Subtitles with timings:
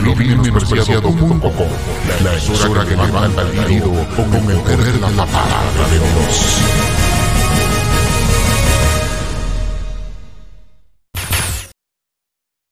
[0.00, 1.40] elovímenospreciado.com,
[2.24, 6.56] la emisora que levanta caído con el poder de la palabra de Dios.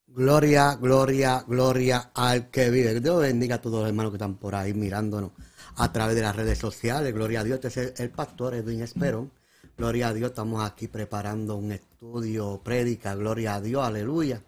[0.07, 2.95] Gloria, gloria, gloria al que vive.
[2.95, 5.31] Que Dios bendiga a todos los hermanos que están por ahí mirándonos
[5.77, 7.15] a través de las redes sociales.
[7.15, 7.61] Gloria a Dios.
[7.63, 9.31] Este es el, el pastor Edwin Esperón.
[9.77, 10.31] Gloria a Dios.
[10.31, 13.15] Estamos aquí preparando un estudio, prédica.
[13.15, 13.85] Gloria a Dios.
[13.87, 14.43] Aleluya.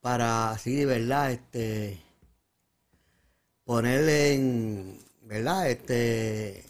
[0.00, 1.32] Para así, ¿verdad?
[1.32, 2.00] Este,
[3.64, 5.70] ponerle en, ¿verdad?
[5.70, 6.64] Este,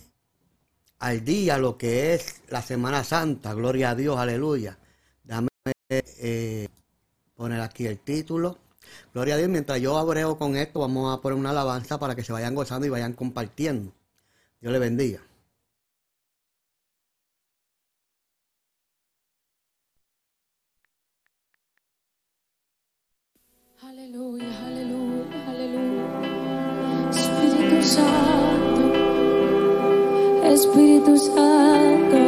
[0.99, 3.55] al día lo que es la Semana Santa.
[3.55, 4.19] Gloria a Dios.
[4.19, 4.79] Aleluya.
[5.23, 5.49] Dame.
[5.89, 6.69] Eh,
[7.35, 8.59] poner aquí el título.
[9.13, 12.25] Gloria a Dios, mientras yo abrego con esto, vamos a poner una alabanza para que
[12.25, 13.93] se vayan gozando y vayan compartiendo.
[14.61, 15.21] Dios le bendiga.
[27.89, 28.83] Santo,
[30.45, 32.19] Espíritu Santo,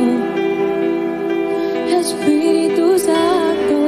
[2.01, 3.79] Espíritu Santo,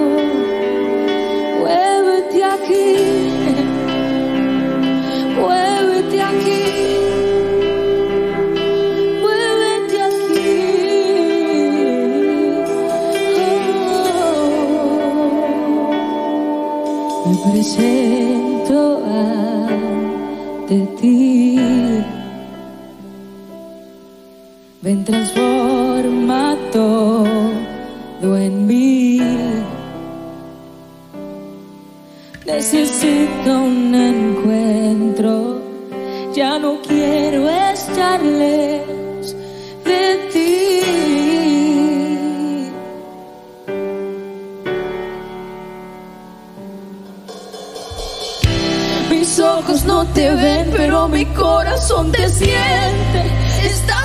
[1.60, 2.88] muévete aquí,
[5.34, 6.62] muévete aquí,
[9.22, 10.52] muévete aquí.
[14.04, 14.50] Oh.
[17.28, 21.51] Me presento ante ti.
[24.82, 29.20] Ven, transforma todo en mí.
[32.44, 35.62] Necesito un encuentro.
[36.34, 39.36] Ya no quiero estar lejos
[39.84, 40.80] de ti.
[49.10, 53.41] Mis ojos no te ven, pero mi corazón te siente.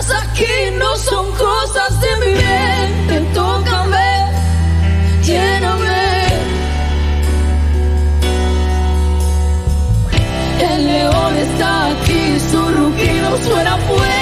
[0.09, 3.33] Aquí, no son cosas de mi mente.
[3.33, 4.31] Tócame,
[5.23, 6.27] lléname.
[10.71, 14.16] El león está aquí, su rugido suena fuerte.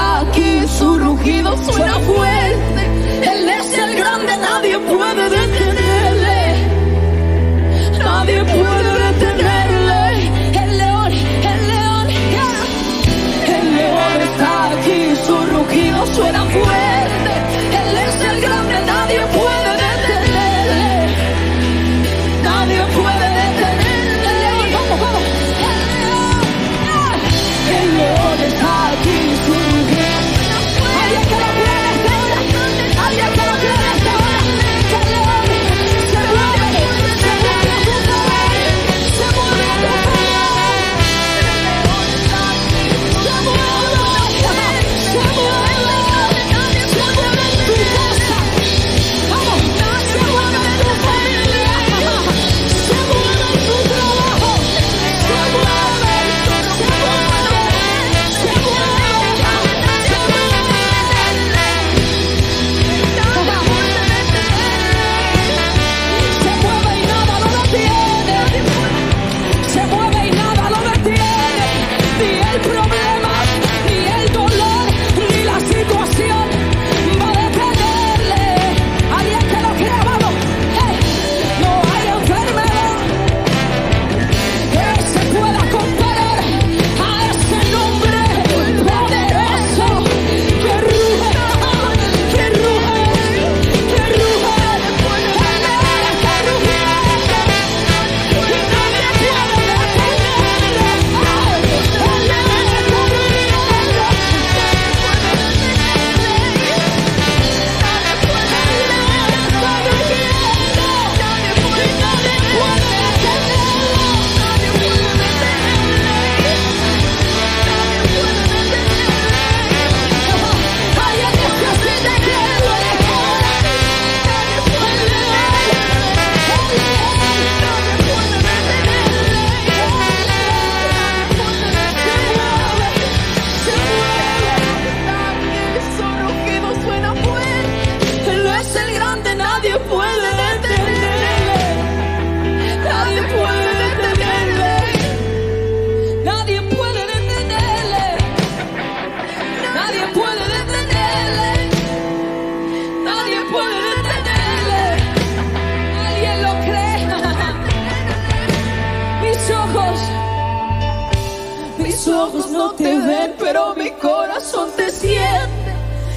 [0.00, 2.82] aquí su rugido suena fuerte.
[3.32, 5.59] Él es el grande, nadie puede detener.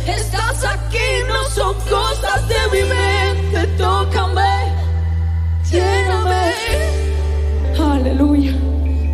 [0.06, 3.68] Estás aquí, no son cosas de mi mente.
[3.78, 4.74] Tócame,
[5.72, 6.54] lléname.
[7.80, 8.54] Aleluya.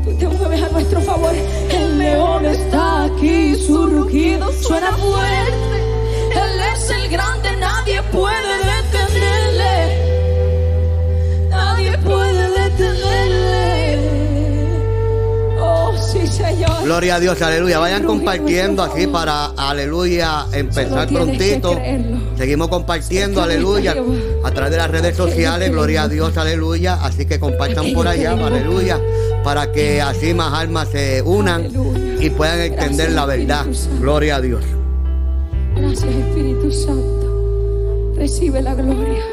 [0.03, 1.33] Tú te mueves a nuestro favor.
[1.69, 5.77] El león está aquí, su rugido suena fuerte.
[6.31, 8.48] Él es el grande, nadie puede.
[16.83, 17.79] Gloria a Dios, aleluya.
[17.79, 21.77] Vayan compartiendo aquí para, aleluya, empezar prontito.
[22.37, 23.95] Seguimos compartiendo, aleluya,
[24.43, 25.71] a través de las redes sociales.
[25.71, 26.95] Gloria a Dios, aleluya.
[27.03, 28.99] Así que compartan por allá, aleluya,
[29.43, 31.69] para que así más almas se unan
[32.19, 33.65] y puedan entender la verdad.
[33.99, 34.63] Gloria a Dios.
[35.75, 38.13] Gracias, Espíritu Santo.
[38.15, 39.23] Recibe la gloria.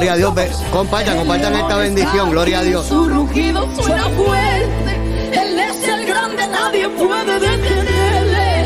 [0.00, 0.62] gloria a Dios.
[0.72, 2.86] Compartan, compartan esta bendición, gloria a Dios.
[2.86, 4.94] Su rugido suena fuerte,
[5.32, 8.64] Él es el este grande, nadie puede detenerle.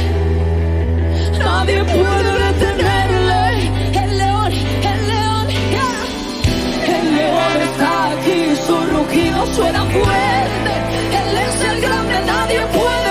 [1.39, 3.67] Nadie puede detenerle.
[4.05, 6.99] El león, el león, yeah.
[6.99, 10.73] el león está aquí, su rugido suena fuerte,
[11.11, 13.04] Él es el este grande, nadie puede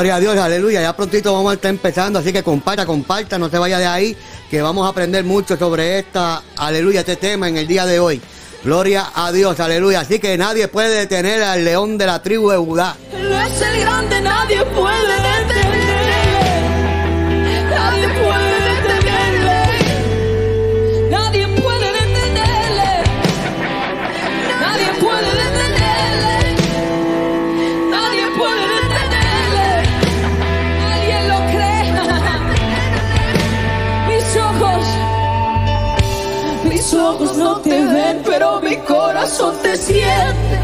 [0.00, 0.80] Gloria a Dios, aleluya.
[0.80, 4.16] Ya prontito vamos a estar empezando, así que comparta, comparta, no se vaya de ahí,
[4.50, 8.18] que vamos a aprender mucho sobre esta, aleluya, este tema en el día de hoy.
[8.64, 10.00] Gloria a Dios, aleluya.
[10.00, 12.96] Así que nadie puede detener al león de la tribu de Judá.
[13.12, 15.49] Él es el grande, nadie puede detenerle.
[37.10, 40.54] Ojos no te ven, pero mi corazón te siente.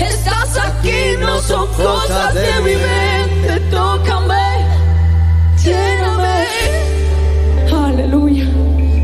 [0.00, 3.60] Estás aquí, no son cosas de mi mente.
[3.70, 4.66] Tócame,
[5.62, 6.46] lléname.
[7.86, 8.46] Aleluya.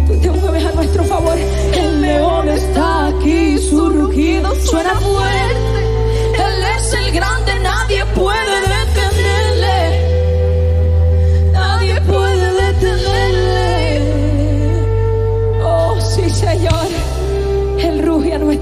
[0.06, 1.36] Tú te mueves a nuestro favor.
[1.74, 5.75] El león está aquí, su rugido suena fuerte.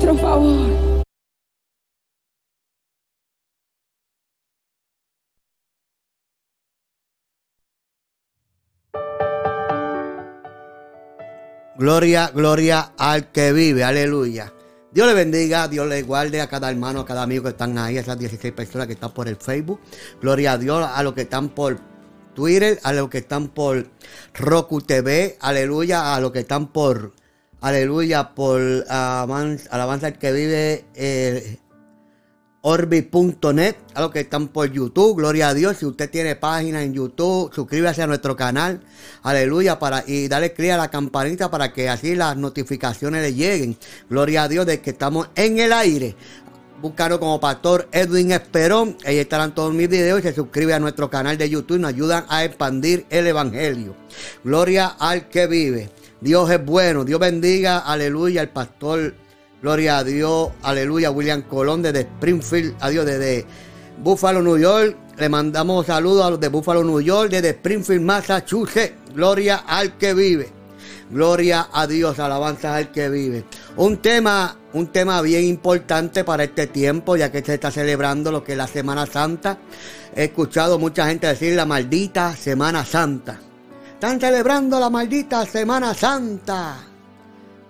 [0.05, 0.95] Nuestro favor.
[11.77, 14.53] Gloria, gloria al que vive, aleluya.
[14.93, 17.99] Dios le bendiga, Dios le guarde a cada hermano, a cada amigo que están ahí,
[17.99, 19.81] a esas 16 personas que están por el Facebook.
[20.21, 21.81] Gloria a Dios, a los que están por
[22.35, 23.91] Twitter, a los que están por
[24.35, 27.13] Roku TV, aleluya, a los que están por,
[27.65, 31.59] aleluya, por alabanza, al que vive, eh,
[32.61, 35.79] Orbi.net, a los que están por YouTube, gloria a Dios.
[35.79, 38.83] Si usted tiene página en YouTube, suscríbase a nuestro canal,
[39.23, 43.79] aleluya, para, y dale clic a la campanita para que así las notificaciones le lleguen.
[44.11, 46.17] Gloria a Dios de que estamos en el aire.
[46.83, 48.99] Búscanos como Pastor Edwin Esperón.
[49.07, 51.91] Ahí estarán todos mis videos y se suscribe a nuestro canal de YouTube y nos
[51.91, 53.95] ayudan a expandir el Evangelio.
[54.43, 55.91] Gloria al que vive.
[56.21, 57.05] Dios es bueno.
[57.05, 59.15] Dios bendiga, aleluya, al pastor
[59.65, 63.47] Gloria a Dios, aleluya, William Colón desde Springfield, adiós, desde
[63.97, 64.95] Buffalo, New York.
[65.17, 68.93] Le mandamos saludos a los de Buffalo, New York, desde Springfield, Massachusetts.
[69.15, 70.53] Gloria al que vive.
[71.09, 73.45] Gloria a Dios, alabanza al que vive.
[73.77, 78.45] Un tema, un tema bien importante para este tiempo, ya que se está celebrando lo
[78.45, 79.57] que es la Semana Santa.
[80.15, 83.41] He escuchado mucha gente decir la maldita Semana Santa.
[84.05, 86.77] Están celebrando la maldita Semana Santa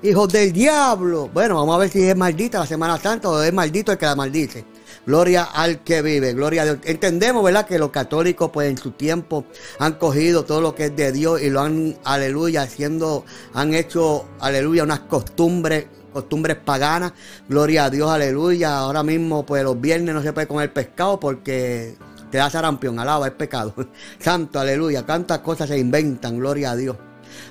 [0.02, 1.30] hijos del diablo.
[1.32, 4.04] Bueno, vamos a ver si es maldita la Semana Santa o es maldito el que
[4.04, 4.64] la maldice.
[5.06, 6.78] Gloria al que vive, gloria a Dios.
[6.86, 7.64] Entendemos, ¿verdad?
[7.64, 9.44] Que los católicos, pues en su tiempo,
[9.78, 14.26] han cogido todo lo que es de Dios y lo han, aleluya, haciendo, han hecho,
[14.40, 17.12] aleluya, unas costumbres, costumbres paganas.
[17.48, 18.78] Gloria a Dios, aleluya.
[18.78, 21.94] Ahora mismo, pues los viernes no se puede comer pescado porque
[22.38, 23.74] da sarampión, alaba, es pecado.
[24.18, 25.04] Santo, aleluya.
[25.04, 26.96] Tantas cosas se inventan, gloria a Dios.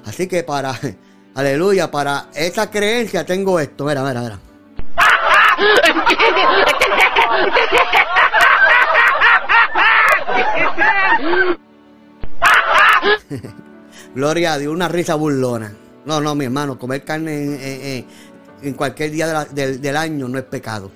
[0.05, 0.73] Así que para
[1.35, 3.85] Aleluya, para esa creencia tengo esto.
[3.85, 4.33] Mira, mira, mira.
[14.15, 15.71] Gloria a Dios, una risa burlona.
[16.05, 18.05] No, no, mi hermano, comer carne en, en-
[18.61, 20.89] en cualquier día del, del año no es pecado.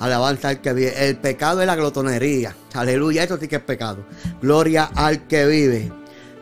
[0.00, 1.08] Alabanza al que vive.
[1.08, 2.54] El pecado es la glotonería.
[2.74, 4.04] Aleluya, eso sí que es pecado.
[4.42, 5.92] Gloria al que vive.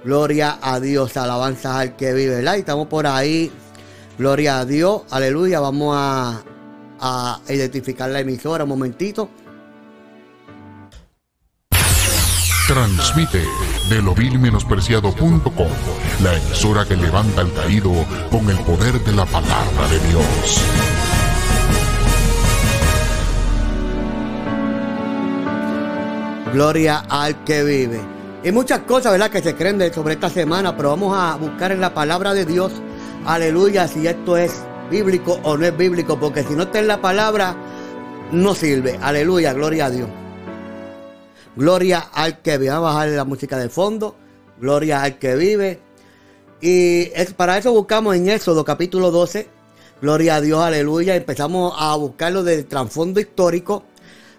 [0.05, 2.37] Gloria a Dios, alabanza al que vive.
[2.37, 2.57] ¿verdad?
[2.57, 3.53] Y estamos por ahí.
[4.19, 5.61] Gloria a Dios, aleluya.
[5.61, 6.43] Vamos a,
[7.01, 9.29] a identificar la emisora un momentito.
[12.67, 13.45] Transmite
[13.91, 15.69] de lo vil menospreciado.com,
[16.23, 17.93] la emisora que levanta al caído
[18.31, 21.02] con el poder de la palabra de Dios.
[26.53, 28.01] Gloria al que vive.
[28.45, 31.73] Y muchas cosas, ¿verdad?, que se creen de- sobre esta semana, pero vamos a buscar
[31.73, 32.73] en la palabra de Dios,
[33.25, 34.53] aleluya, si esto es
[34.91, 37.57] bíblico o no es bíblico, porque si no está en la palabra,
[38.33, 38.99] no sirve.
[39.01, 40.09] Aleluya, gloria a Dios.
[41.57, 42.71] Gloria al que vive.
[42.71, 44.17] Vamos a bajarle la música de fondo.
[44.59, 45.81] Gloria al que vive.
[46.61, 49.49] Y es, para eso buscamos en Éxodo capítulo 12.
[50.01, 51.15] Gloria a Dios, aleluya.
[51.15, 53.85] Empezamos a buscarlo del trasfondo histórico.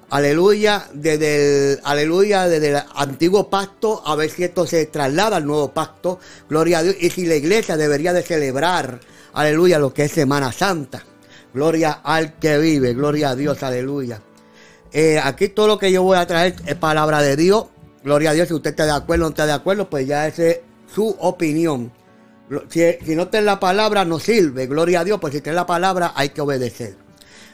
[0.09, 5.45] Aleluya, desde el, aleluya, desde el antiguo pacto, a ver si esto se traslada al
[5.45, 6.19] nuevo pacto.
[6.47, 6.95] Gloria a Dios.
[6.99, 8.99] Y si la iglesia debería de celebrar,
[9.33, 11.03] aleluya, lo que es Semana Santa.
[11.53, 14.21] Gloria al que vive, gloria a Dios, aleluya.
[14.91, 17.65] Eh, aquí todo lo que yo voy a traer es palabra de Dios.
[18.03, 20.27] Gloria a Dios, si usted está de acuerdo o no está de acuerdo, pues ya
[20.27, 20.59] es
[20.93, 21.91] su opinión.
[22.69, 24.67] Si, si no está en la palabra, no sirve.
[24.67, 26.95] Gloria a Dios, pues si está en la palabra, hay que obedecer.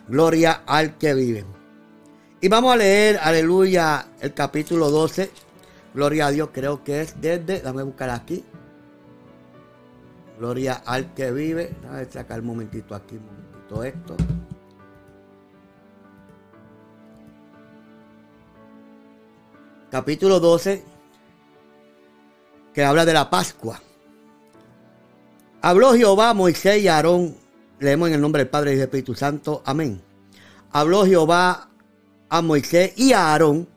[0.07, 1.58] Gloria al que vive.
[2.41, 5.29] Y vamos a leer, aleluya, el capítulo 12.
[5.93, 8.45] Gloria a Dios, creo que es desde, dame buscar aquí.
[10.37, 11.75] Gloria al que vive.
[11.81, 14.15] Déjame sacar un momentito aquí, un momentito esto.
[19.91, 20.83] Capítulo 12,
[22.73, 23.81] que habla de la Pascua.
[25.61, 27.35] Habló Jehová Moisés y Aarón.
[27.79, 29.61] Leemos en el nombre del Padre y del Espíritu Santo.
[29.65, 30.01] Amén.
[30.71, 31.68] Habló Jehová
[32.29, 33.67] a Moisés y a Aarón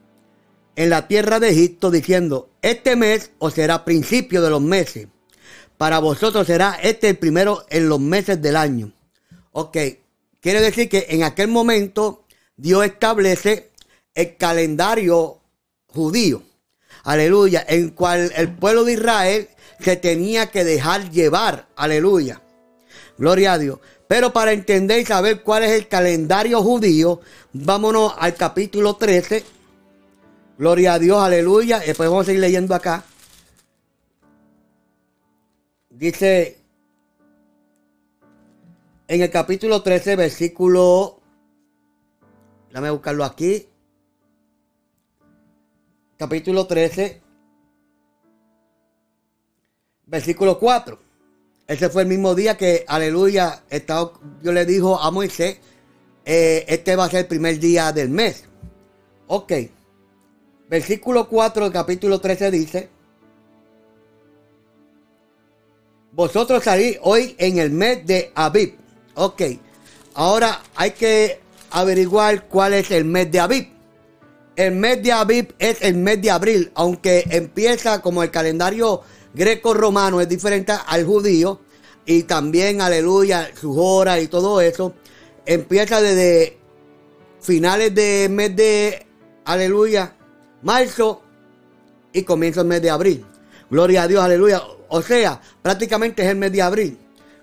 [0.77, 5.09] en la tierra de Egipto diciendo, este mes os será principio de los meses.
[5.77, 8.93] Para vosotros será este el primero en los meses del año.
[9.53, 9.77] Ok,
[10.41, 12.25] quiere decir que en aquel momento
[12.57, 13.73] Dios establece
[14.15, 15.41] el calendario
[15.89, 16.43] judío.
[17.05, 19.49] Aleluya, en cual el pueblo de Israel
[19.81, 21.69] se tenía que dejar llevar.
[21.75, 22.43] Aleluya.
[23.19, 23.81] Gloria a Dios.
[24.13, 27.23] Pero para entender y saber cuál es el calendario judío,
[27.55, 29.43] vámonos al capítulo 13.
[30.59, 31.79] Gloria a Dios, aleluya.
[31.79, 33.05] Después vamos a seguir leyendo acá.
[35.89, 36.59] Dice
[39.09, 41.19] en el capítulo 13, versículo.
[42.69, 43.67] Déjame buscarlo aquí.
[46.19, 47.23] Capítulo 13,
[50.05, 51.12] versículo 4.
[51.67, 55.59] Ese fue el mismo día que, aleluya, Dios le dijo a Moisés,
[56.25, 58.45] eh, este va a ser el primer día del mes.
[59.29, 59.53] Ok.
[60.69, 62.89] Versículo 4 del capítulo 13 dice,
[66.13, 68.75] vosotros salís hoy en el mes de Abib.
[69.15, 69.43] Ok.
[70.15, 73.69] Ahora hay que averiguar cuál es el mes de Abib.
[74.57, 79.01] El mes de Abib es el mes de abril, aunque empieza como el calendario
[79.35, 81.61] greco-romano es diferente al judío
[82.05, 84.95] y también, aleluya, sus horas y todo eso,
[85.47, 86.59] empieza desde
[87.41, 89.07] finales del mes de,
[89.45, 90.15] aleluya,
[90.63, 91.23] marzo
[92.13, 93.25] y comienza el mes de abril.
[93.71, 94.63] Gloria a Dios, aleluya.
[94.89, 96.99] O sea, prácticamente es el mes de abril.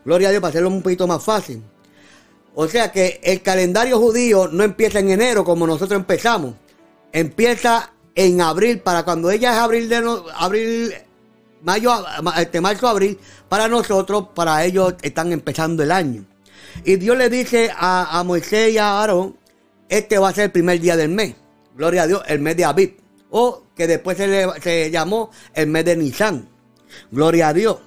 [0.06, 1.64] Gloria a Dios para hacerlo un poquito más fácil.
[2.56, 6.56] O sea que el calendario judío no empieza en enero como nosotros empezamos.
[7.12, 10.94] Empieza en abril para cuando ella es abril de no, abril
[11.62, 11.92] mayo,
[12.38, 16.26] este marzo, abril, para nosotros, para ellos están empezando el año.
[16.84, 19.36] Y Dios le dice a, Moisés y a Aarón,
[19.88, 21.36] este va a ser el primer día del mes.
[21.76, 22.98] Gloria a Dios, el mes de Abib.
[23.32, 26.48] O que después se, le, llamó el mes de Nisan.
[27.12, 27.78] Gloria a Dios.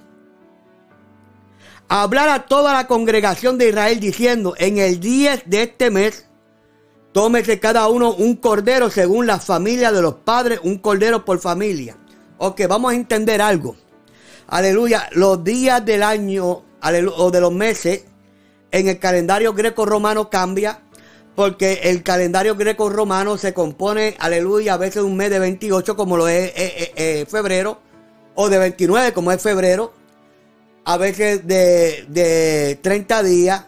[1.89, 6.27] Hablar a toda la congregación de Israel diciendo, en el 10 de este mes,
[7.11, 11.97] tómese cada uno un cordero según la familia de los padres, un cordero por familia.
[12.45, 13.77] Ok, vamos a entender algo.
[14.47, 15.07] Aleluya.
[15.13, 18.03] Los días del año o de los meses
[18.69, 20.81] en el calendario greco-romano cambia.
[21.37, 26.27] Porque el calendario greco-romano se compone, aleluya, a veces un mes de 28 como lo
[26.27, 27.79] es eh, eh, eh, febrero.
[28.35, 29.93] O de 29 como es febrero.
[30.83, 33.65] A veces de, de 30 días.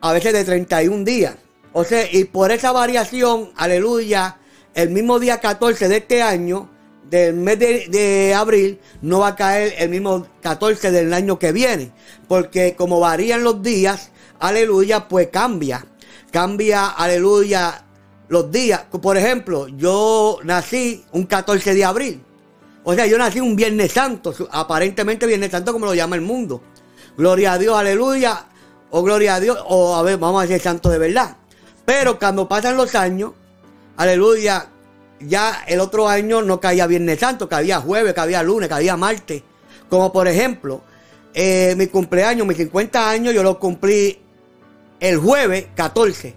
[0.00, 1.36] A veces de 31 días.
[1.72, 4.38] O sea, y por esa variación, aleluya,
[4.74, 6.73] el mismo día 14 de este año
[7.10, 11.92] del mes de, abril no va a caer el mismo 14 del año que viene.
[12.28, 15.86] Porque como varían los días, aleluya, pues cambia.
[16.30, 17.84] Cambia, aleluya,
[18.28, 18.82] los días.
[19.00, 22.22] Por ejemplo, yo nací un 14 de abril.
[22.82, 26.62] O sea, yo nací un Viernes Santo, aparentemente Viernes Santo como lo llama el mundo.
[27.16, 28.46] Gloria a Dios, aleluya.
[28.90, 31.36] O gloria a Dios, o a ver, vamos a decir santo de verdad.
[31.84, 33.32] Pero cuando pasan los años,
[33.96, 34.68] aleluya,
[35.20, 39.42] ya el otro año no caía Viernes Santo, caía jueves, caía lunes, caía martes.
[39.88, 40.82] Como por ejemplo,
[41.32, 44.18] eh, mi cumpleaños, mis 50 años, yo lo cumplí
[45.00, 46.34] el jueves 14.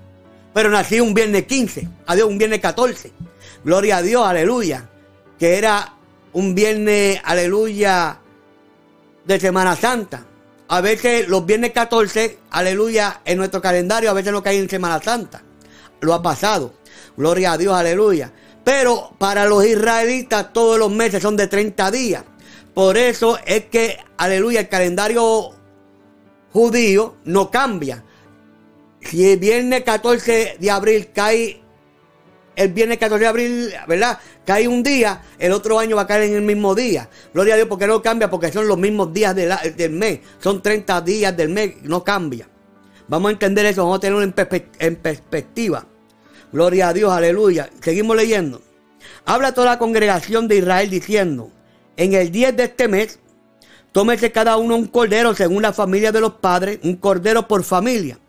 [0.54, 1.88] Pero nací un viernes 15.
[2.08, 3.12] Adiós, un viernes 14.
[3.64, 4.90] Gloria a Dios, aleluya.
[5.38, 5.94] Que era
[6.34, 8.20] un viernes, aleluya,
[9.26, 10.26] de Semana Santa.
[10.70, 15.02] A veces los viernes 14, aleluya, en nuestro calendario, a veces no cae en Semana
[15.02, 15.42] Santa.
[16.02, 16.74] Lo ha pasado.
[17.16, 18.32] Gloria a Dios, aleluya.
[18.68, 22.26] Pero para los israelitas todos los meses son de 30 días.
[22.74, 25.52] Por eso es que, aleluya, el calendario
[26.52, 28.04] judío no cambia.
[29.00, 31.62] Si el viernes 14 de abril cae,
[32.58, 34.20] el viernes 14 de abril, ¿verdad?
[34.46, 37.10] Cae un día, el otro año va a caer en el mismo día.
[37.34, 40.20] Gloria a Dios, porque no cambia, porque son los mismos días del mes.
[40.40, 42.50] Son 30 días del mes, no cambia.
[43.08, 45.88] Vamos a entender eso, vamos a tenerlo en perspectiva.
[46.52, 47.70] Gloria a Dios, aleluya.
[47.82, 48.62] Seguimos leyendo.
[49.26, 51.52] Habla toda la congregación de Israel diciendo,
[51.98, 53.20] en el 10 de este mes,
[53.92, 58.20] tómese cada uno un cordero según la familia de los padres, un cordero por familia.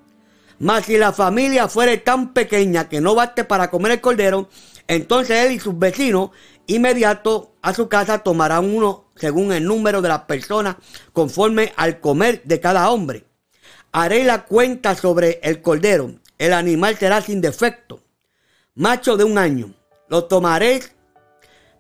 [0.58, 4.48] Mas si la familia fuere tan pequeña que no baste para comer el cordero,
[4.88, 6.30] Entonces él y sus vecinos
[6.66, 10.76] inmediato a su casa tomarán uno según el número de las personas
[11.12, 13.26] conforme al comer de cada hombre.
[13.92, 16.14] Haré la cuenta sobre el cordero.
[16.38, 18.00] El animal será sin defecto,
[18.78, 19.74] macho de un año.
[20.08, 20.92] Lo tomaréis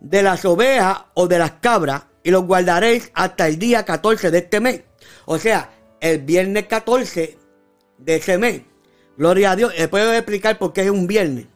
[0.00, 4.38] de las ovejas o de las cabras y lo guardaréis hasta el día 14 de
[4.38, 4.82] este mes.
[5.24, 7.38] O sea, el viernes 14
[7.98, 8.62] de ese mes.
[9.16, 9.72] Gloria a Dios.
[9.78, 11.46] Les puedo explicar por qué es un viernes.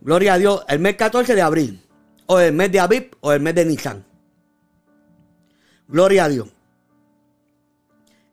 [0.00, 0.64] Gloria a Dios.
[0.68, 1.82] El mes 14 de abril.
[2.26, 4.04] O el mes de Abib o el mes de Nisan.
[5.86, 6.48] Gloria a Dios.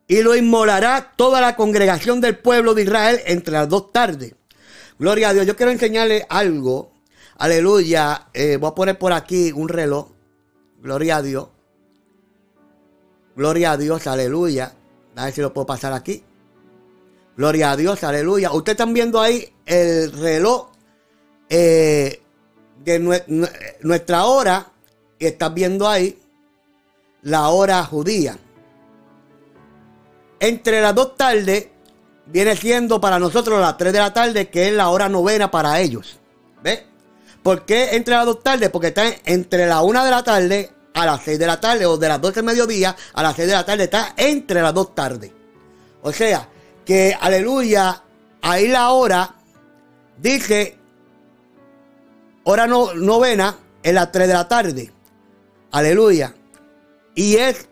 [0.08, 4.36] Y lo inmolará toda la congregación del pueblo de Israel entre las dos tardes.
[5.04, 5.46] Gloria a Dios.
[5.46, 6.94] Yo quiero enseñarle algo.
[7.38, 8.30] Aleluya.
[8.34, 10.08] Eh, voy a poner por aquí un reloj.
[10.82, 11.50] Gloria a Dios.
[13.36, 14.08] Gloria a Dios.
[14.08, 14.74] Aleluya.
[15.18, 16.24] A ver si lo puedo pasar aquí.
[17.36, 18.02] Gloria a Dios.
[18.06, 18.54] Aleluya.
[18.54, 20.72] Ustedes están viendo ahí el reloj
[21.50, 22.22] eh,
[22.86, 23.00] de
[23.82, 24.72] nuestra hora.
[25.20, 26.18] Y están viendo ahí
[27.24, 28.38] la hora judía.
[30.39, 31.73] Entre las dos tardes
[32.26, 35.80] viene siendo para nosotros las 3 de la tarde, que es la hora novena para
[35.80, 36.18] ellos.
[36.64, 36.86] ¿Ve?
[37.42, 38.70] ¿Por qué entre las dos tardes?
[38.70, 41.98] Porque está entre la 1 de la tarde a las 6 de la tarde, o
[41.98, 44.94] de las 12 de mediodía a las 6 de la tarde, está entre las dos
[44.96, 45.32] tardes.
[46.02, 46.48] O sea,
[46.86, 48.02] que aleluya,
[48.42, 49.36] ahí la hora
[50.18, 50.78] dice
[52.44, 54.94] hora no, novena en las 3 de la tarde.
[55.72, 56.34] Aleluya.
[57.16, 57.68] Y es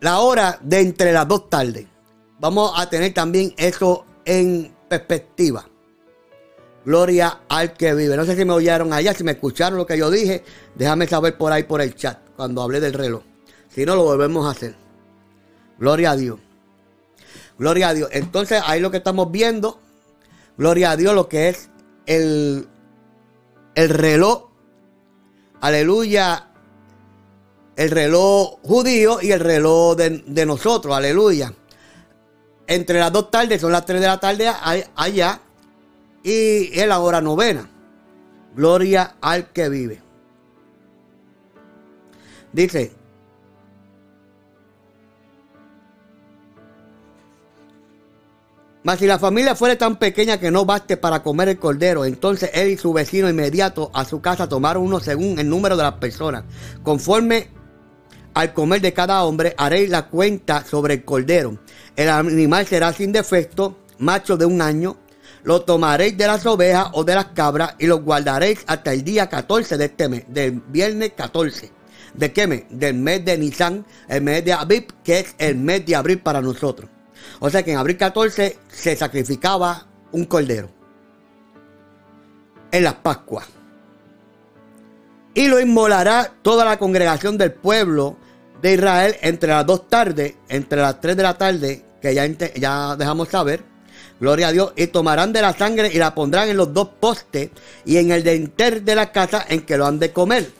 [0.00, 1.86] la hora de entre las dos tardes.
[2.38, 5.66] Vamos a tener también eso en perspectiva.
[6.84, 8.16] Gloria al que vive.
[8.16, 10.44] No sé si me oyeron allá, si me escucharon lo que yo dije.
[10.74, 13.22] Déjame saber por ahí por el chat cuando hablé del reloj.
[13.68, 14.74] Si no, lo volvemos a hacer.
[15.78, 16.38] Gloria a Dios.
[17.58, 18.10] Gloria a Dios.
[18.12, 19.80] Entonces, ahí lo que estamos viendo.
[20.58, 21.70] Gloria a Dios, lo que es
[22.06, 22.68] el,
[23.74, 24.50] el reloj.
[25.60, 26.50] Aleluya
[27.76, 31.52] el reloj judío y el reloj de, nosotros, aleluya.
[32.66, 34.50] Entre las dos tardes, son las tres de la tarde
[34.94, 35.40] allá,
[36.22, 37.68] y es la hora novena.
[38.54, 40.02] Gloria al que vive.
[42.52, 42.92] Dice,
[48.84, 52.50] Mas si la familia fuera tan pequeña que no baste para comer el cordero, entonces
[52.52, 55.94] él y su vecino inmediato a su casa tomaron uno según el número de las
[55.94, 56.44] personas,
[56.82, 57.48] conforme
[58.34, 61.58] al comer de cada hombre haréis la cuenta sobre el cordero.
[61.96, 64.96] El animal será sin defecto, macho de un año.
[65.44, 69.28] Lo tomaréis de las ovejas o de las cabras y lo guardaréis hasta el día
[69.28, 71.70] 14 de este mes, del viernes 14.
[72.14, 72.64] ¿De qué mes?
[72.70, 76.40] Del mes de Nisan, el mes de Abib, que es el mes de abril para
[76.40, 76.88] nosotros.
[77.40, 80.70] O sea que en abril 14 se sacrificaba un cordero.
[82.70, 83.46] En las Pascuas.
[85.34, 88.16] Y lo inmolará toda la congregación del pueblo
[88.60, 92.96] de Israel entre las dos tardes, entre las tres de la tarde, que ya, ya
[92.96, 93.62] dejamos saber,
[94.20, 97.50] gloria a Dios, y tomarán de la sangre y la pondrán en los dos postes
[97.84, 100.50] y en el denter de la casa en que lo han de comer.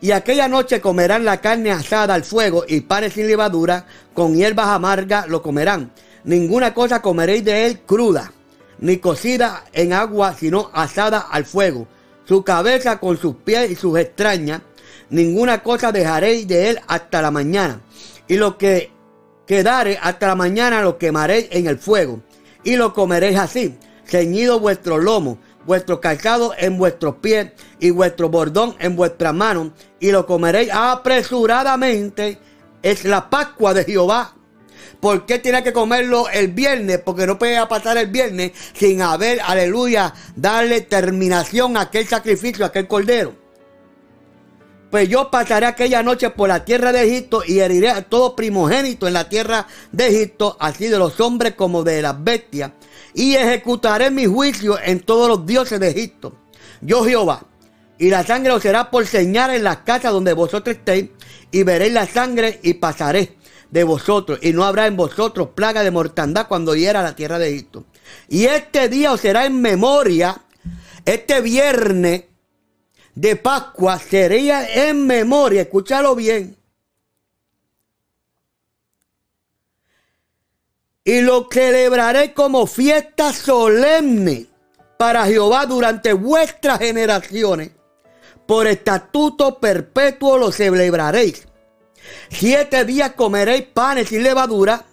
[0.00, 4.68] Y aquella noche comerán la carne asada al fuego y panes sin levadura, con hierbas
[4.68, 5.90] amargas lo comerán.
[6.24, 8.32] Ninguna cosa comeréis de él cruda,
[8.78, 11.88] ni cocida en agua, sino asada al fuego.
[12.26, 14.60] Su cabeza con sus pies y sus extrañas,
[15.10, 17.80] ninguna cosa dejaréis de él hasta la mañana.
[18.26, 18.90] Y lo que
[19.46, 22.20] quedare hasta la mañana lo quemaréis en el fuego.
[22.64, 28.76] Y lo comeréis así, ceñido vuestro lomo, vuestro calzado en vuestros pies y vuestro bordón
[28.78, 29.70] en vuestras manos.
[30.00, 32.38] Y lo comeréis apresuradamente.
[32.82, 34.34] Es la Pascua de Jehová.
[35.00, 36.98] ¿Por qué tiene que comerlo el viernes?
[36.98, 42.68] Porque no puede pasar el viernes sin haber, aleluya, darle terminación a aquel sacrificio, a
[42.68, 43.47] aquel cordero.
[44.90, 49.06] Pues yo pasaré aquella noche por la tierra de Egipto y heriré a todo primogénito
[49.06, 52.72] en la tierra de Egipto, así de los hombres como de las bestias,
[53.12, 56.38] y ejecutaré mi juicio en todos los dioses de Egipto.
[56.80, 57.44] Yo Jehová,
[57.98, 61.10] y la sangre os será por señal en las casas donde vosotros estéis,
[61.50, 63.36] y veréis la sangre y pasaré
[63.70, 67.50] de vosotros, y no habrá en vosotros plaga de mortandad cuando hiera la tierra de
[67.50, 67.84] Egipto.
[68.28, 70.40] Y este día os será en memoria,
[71.04, 72.24] este viernes,
[73.18, 76.56] de Pascua sería en memoria, escúchalo bien.
[81.02, 84.46] Y lo celebraré como fiesta solemne
[84.96, 87.72] para Jehová durante vuestras generaciones.
[88.46, 91.48] Por estatuto perpetuo lo celebraréis.
[92.30, 94.84] Siete días comeréis panes sin levadura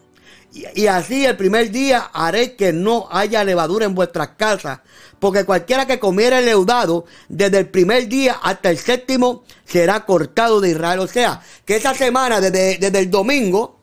[0.56, 4.80] Y, así el primer día haré que no haya levadura en vuestras casas,
[5.20, 10.62] porque cualquiera que comiera el leudado desde el primer día hasta el séptimo será cortado
[10.62, 11.00] de Israel.
[11.02, 13.82] O sea, que esa semana, desde, desde el domingo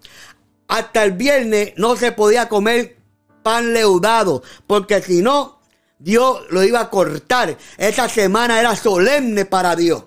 [0.66, 2.96] hasta el viernes, no se podía comer
[3.42, 5.60] pan leudado, porque si no,
[5.98, 7.58] Dios lo iba a cortar.
[7.76, 10.04] Esa semana era solemne para Dios.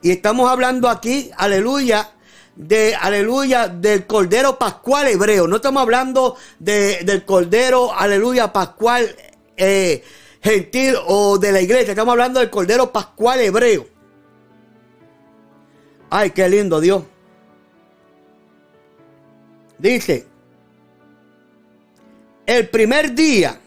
[0.00, 2.14] Y estamos hablando aquí, aleluya,
[2.56, 5.46] de, aleluya, del Cordero Pascual hebreo.
[5.46, 9.14] No estamos hablando de, del Cordero, aleluya, Pascual
[9.56, 10.02] eh,
[10.40, 11.90] gentil o de la iglesia.
[11.90, 13.86] Estamos hablando del Cordero Pascual hebreo.
[16.10, 17.02] Ay, qué lindo Dios.
[19.78, 20.26] Dice,
[22.46, 23.58] el primer día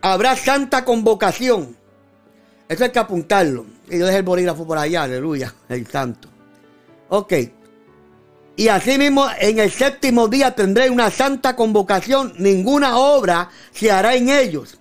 [0.00, 1.76] habrá santa convocación.
[2.68, 3.66] Eso hay que apuntarlo.
[3.88, 6.28] Y yo dejé el bolígrafo por allá, aleluya, el santo.
[7.08, 7.32] Ok.
[8.56, 12.34] Y asimismo, en el séptimo día tendré una santa convocación.
[12.38, 14.78] Ninguna obra se hará en ellos,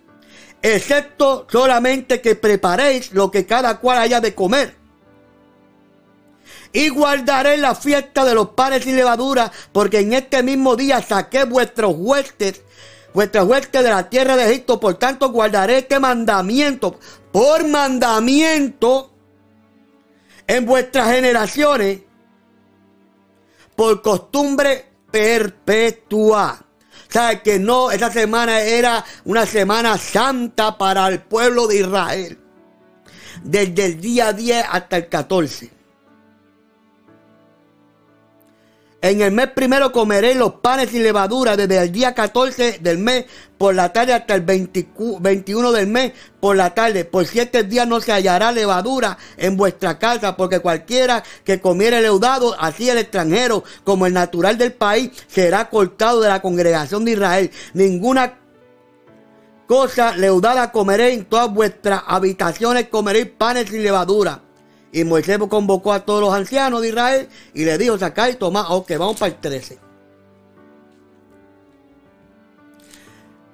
[0.61, 4.75] excepto solamente que preparéis lo que cada cual haya de comer.
[6.73, 11.45] Y guardaré la fiesta de los panes y levadura, porque en este mismo día saqué
[11.45, 12.61] vuestros huestes
[13.13, 14.79] vuestra hueste de la tierra de Egipto.
[14.79, 16.97] Por tanto, guardaré este mandamiento
[17.31, 19.11] por mandamiento
[20.47, 22.01] en vuestras generaciones
[23.75, 26.65] por costumbre perpetua.
[27.09, 27.91] ¿Sabe que no?
[27.91, 32.39] Esa semana era una semana santa para el pueblo de Israel.
[33.43, 35.80] Desde el día 10 hasta el 14.
[39.03, 43.25] En el mes primero comeréis los panes y levadura desde el día 14 del mes
[43.57, 47.03] por la tarde hasta el 21 del mes por la tarde.
[47.03, 52.55] Por siete días no se hallará levadura en vuestra casa, porque cualquiera que comiere leudado,
[52.59, 57.51] así el extranjero como el natural del país, será cortado de la congregación de Israel.
[57.73, 58.37] Ninguna
[59.65, 64.43] cosa leudada comeréis en todas vuestras habitaciones, comeréis panes y levadura.
[64.91, 68.69] Y Moisés convocó a todos los ancianos de Israel y le dijo, saca y toma,
[68.69, 69.79] ok, vamos para el 13.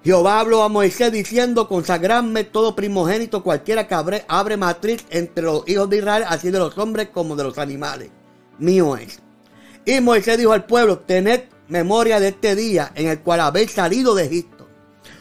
[0.04, 5.68] Jehová habló a Moisés diciendo, consagradme todo primogénito, cualquiera que abre, abre matriz entre los
[5.68, 8.10] hijos de Israel, así de los hombres como de los animales.
[8.58, 9.20] Mío es.
[9.86, 14.16] Y Moisés dijo al pueblo, tened memoria de este día en el cual habéis salido
[14.16, 14.68] de Egipto.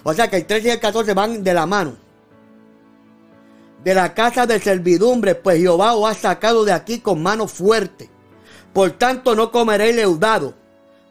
[0.02, 2.05] O sea que el 13 y el 14 van de la mano
[3.86, 8.10] de la casa de servidumbre, pues Jehová os ha sacado de aquí con mano fuerte.
[8.72, 10.54] Por tanto no comeréis leudado.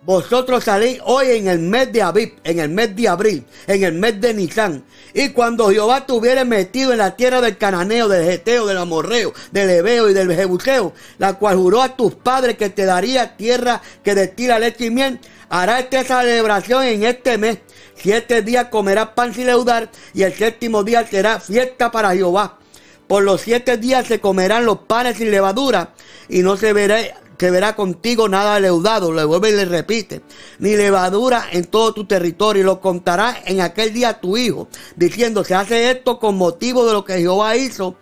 [0.01, 3.93] Vosotros salís hoy en el mes de Abib, en el mes de abril, en el
[3.93, 4.83] mes de Nisan.
[5.13, 9.33] Y cuando Jehová te hubiere metido en la tierra del cananeo, del geteo, del amorreo,
[9.53, 13.81] del ebeo y del jebuseo, la cual juró a tus padres que te daría tierra
[14.03, 17.59] que destila leche y miel, hará esta celebración en este mes.
[17.95, 22.59] Siete días comerás pan sin leudar y el séptimo día será fiesta para Jehová.
[23.07, 25.93] Por los siete días se comerán los panes sin levadura
[26.27, 26.97] y no se verá,
[27.37, 29.11] verá contigo nada leudado.
[29.11, 30.21] Le vuelve y le repite.
[30.59, 32.63] Ni levadura en todo tu territorio.
[32.63, 36.93] Y lo contará en aquel día tu hijo, diciendo, se hace esto con motivo de
[36.93, 37.95] lo que Jehová hizo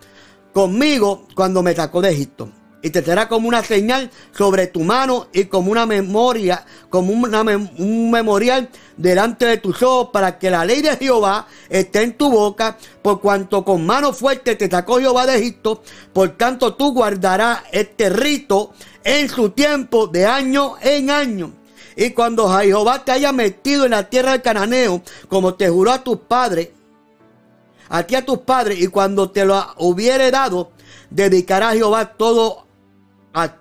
[0.52, 2.50] conmigo cuando me sacó de Egipto
[2.84, 8.10] y te será como una señal sobre tu mano y como una memoria, como un
[8.10, 8.68] memorial
[8.98, 13.22] delante de tus ojos para que la ley de Jehová esté en tu boca, por
[13.22, 15.82] cuanto con mano fuerte te sacó Jehová de Egipto,
[16.12, 21.54] por tanto tú guardarás este rito en su tiempo de año en año.
[21.96, 26.04] Y cuando Jehová te haya metido en la tierra del cananeo, como te juró a
[26.04, 26.68] tus padres,
[27.88, 30.72] a ti a tus padres, y cuando te lo hubiere dado,
[31.08, 32.64] dedicará a Jehová todo
[33.34, 33.58] a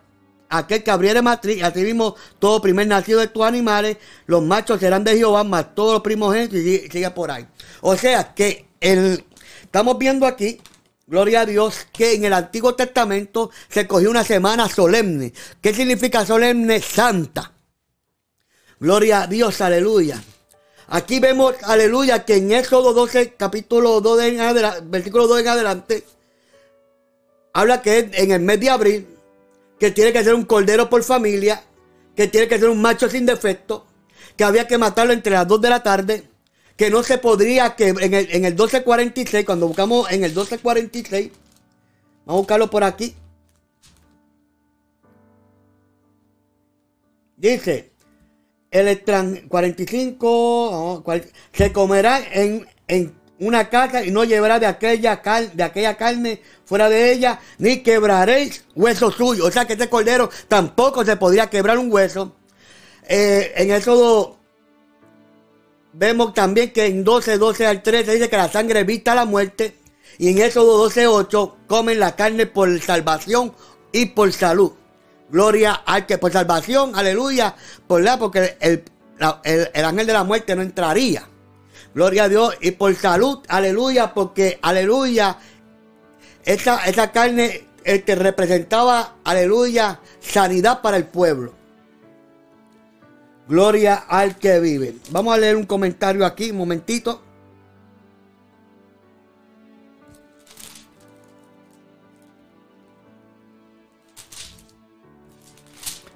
[0.57, 3.97] aquel que abriere matriz, así mismo todo primer nacido de tus animales,
[4.27, 7.45] los machos serán de Jehová, más todos los primogénitos y sigue por ahí.
[7.81, 9.23] O sea que el,
[9.63, 10.59] estamos viendo aquí,
[11.07, 15.33] gloria a Dios, que en el Antiguo Testamento se cogió una semana solemne.
[15.59, 16.79] ¿Qué significa solemne?
[16.81, 17.51] Santa.
[18.79, 20.21] Gloria a Dios, aleluya.
[20.87, 26.03] Aquí vemos, aleluya, que en Éxodo 12, capítulo 2 en adelante, versículo 2 en adelante,
[27.53, 29.12] habla que en el mes de abril
[29.79, 31.63] que tiene que ser un cordero por familia,
[32.15, 33.85] que tiene que ser un macho sin defecto,
[34.37, 36.29] que había que matarlo entre las 2 de la tarde,
[36.75, 41.31] que no se podría, que en el, en el 1246, cuando buscamos en el 1246,
[42.25, 43.15] vamos a buscarlo por aquí.
[47.37, 47.91] Dice,
[48.71, 49.03] el
[49.47, 51.03] 45,
[51.51, 53.13] se comerá en, en
[53.47, 55.21] una casa y no llevará de aquella,
[55.53, 59.45] de aquella carne fuera de ella, ni quebraréis hueso suyo.
[59.45, 62.35] O sea que este cordero tampoco se podría quebrar un hueso.
[63.07, 64.37] Eh, en Éxodo
[65.93, 69.77] vemos también que en 12, 12 al 13 dice que la sangre evita la muerte.
[70.17, 73.53] Y en Éxodo 12, 8 comen la carne por salvación
[73.91, 74.71] y por salud.
[75.29, 77.55] Gloria al que por salvación, aleluya,
[77.87, 78.83] por la, porque el,
[79.73, 81.27] el ángel de la muerte no entraría.
[81.93, 82.55] Gloria a Dios.
[82.61, 85.37] Y por salud, aleluya, porque aleluya,
[86.45, 91.53] esa, carne este, representaba, aleluya, sanidad para el pueblo.
[93.47, 94.95] Gloria al que vive.
[95.11, 97.21] Vamos a leer un comentario aquí, un momentito.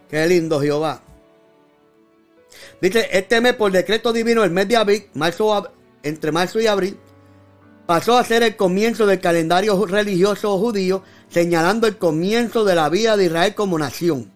[0.10, 1.02] Qué lindo Jehová.
[2.82, 5.72] Dice, este mes por decreto divino, el mes de abril, marzo,
[6.04, 6.98] entre marzo y abril,
[7.86, 13.18] pasó a ser el comienzo del calendario religioso judío, señalando el comienzo de la vida
[13.18, 14.32] de Israel como nación.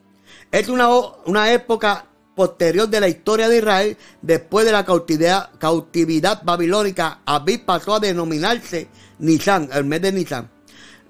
[0.52, 0.90] Es una,
[1.26, 7.96] una época posterior de la historia de Israel, después de la cautividad, babilónica, Abid pasó
[7.96, 8.88] a denominarse
[9.20, 10.50] Nisan, el mes de Nisan.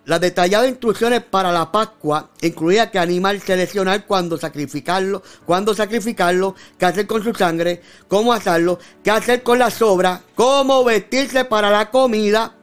[0.06, 6.86] Las detalladas instrucciones para la Pascua incluía que animal seleccionar cuándo sacrificarlo, cuándo sacrificarlo, qué
[6.86, 11.92] hacer con su sangre, cómo hacerlo, qué hacer con las sobras, cómo vestirse para la
[11.92, 12.56] comida,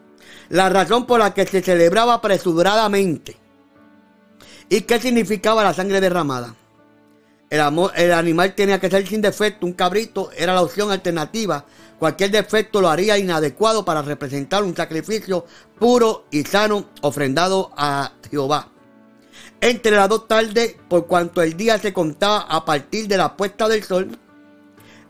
[0.48, 3.36] la razón por la que se celebraba apresuradamente
[4.68, 6.56] y qué significaba la sangre derramada.
[7.50, 7.60] El,
[7.94, 11.64] el animal tenía que ser sin defecto, un cabrito era la opción alternativa
[11.98, 15.44] Cualquier defecto lo haría inadecuado para representar un sacrificio
[15.78, 18.68] puro y sano ofrendado a Jehová.
[19.60, 23.68] Entre las dos tardes, por cuanto el día se contaba a partir de la puesta
[23.68, 24.16] del sol,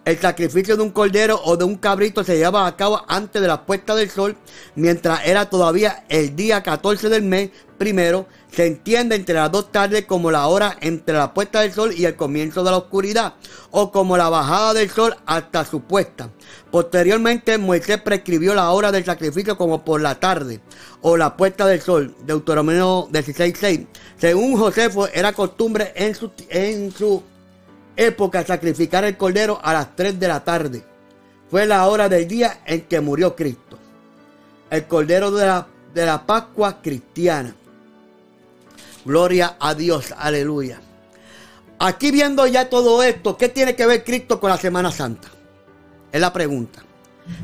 [0.07, 3.49] el sacrificio de un cordero o de un cabrito se llevaba a cabo antes de
[3.49, 4.36] la puesta del sol,
[4.74, 10.04] mientras era todavía el día 14 del mes primero, se entiende entre las dos tardes
[10.04, 13.34] como la hora entre la puesta del sol y el comienzo de la oscuridad,
[13.70, 16.30] o como la bajada del sol hasta su puesta.
[16.70, 20.60] Posteriormente, Moisés prescribió la hora del sacrificio como por la tarde,
[21.00, 23.86] o la puesta del sol, Deuteronomio 16.6.
[24.18, 27.22] Según Josefo, era costumbre en su, en su
[27.96, 30.84] época sacrificar el cordero a las 3 de la tarde.
[31.50, 33.78] Fue la hora del día en que murió Cristo.
[34.70, 37.54] El cordero de la, de la Pascua cristiana.
[39.09, 40.82] Gloria a Dios, aleluya.
[41.78, 45.28] Aquí viendo ya todo esto, ¿qué tiene que ver Cristo con la Semana Santa?
[46.12, 46.82] Es la pregunta.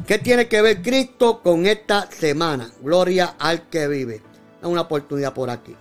[0.06, 2.70] ¿Qué tiene que ver Cristo con esta semana?
[2.82, 4.20] Gloria al que vive.
[4.60, 5.74] Da una oportunidad por aquí.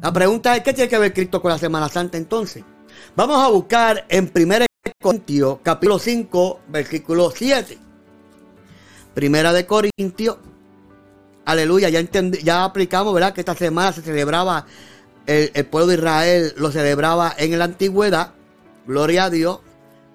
[0.00, 2.64] La pregunta es, ¿qué tiene que ver Cristo con la Semana Santa entonces?
[3.14, 4.66] Vamos a buscar en 1
[5.00, 7.78] Corintios, capítulo 5, versículo 7.
[9.14, 10.38] Primera de Corintios,
[11.44, 12.00] aleluya, ya,
[12.42, 13.32] ya aplicamos, ¿verdad?
[13.32, 14.66] Que esta semana se celebraba,
[15.26, 18.32] el, pueblo de Israel lo celebraba en la antigüedad,
[18.86, 19.60] gloria a Dios.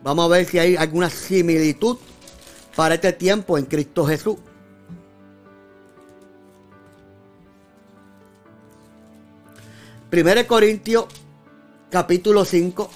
[0.04, 1.98] Vamos a ver si hay alguna similitud
[2.76, 4.38] para este tiempo en Cristo Jesús.
[10.10, 11.06] Primero Corintios
[11.90, 12.90] capítulo 5,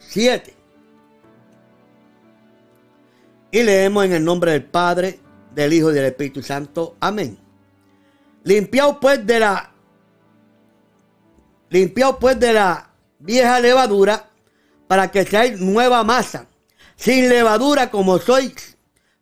[0.00, 0.54] 7.
[3.52, 5.20] Y leemos en el nombre del Padre,
[5.54, 6.96] del Hijo y del Espíritu Santo.
[7.00, 7.38] Amén.
[8.42, 9.70] Limpiaos pues de la
[11.70, 14.30] limpiaos pues de la vieja levadura
[14.86, 16.46] para que seáis nueva masa,
[16.96, 18.76] sin levadura como sois,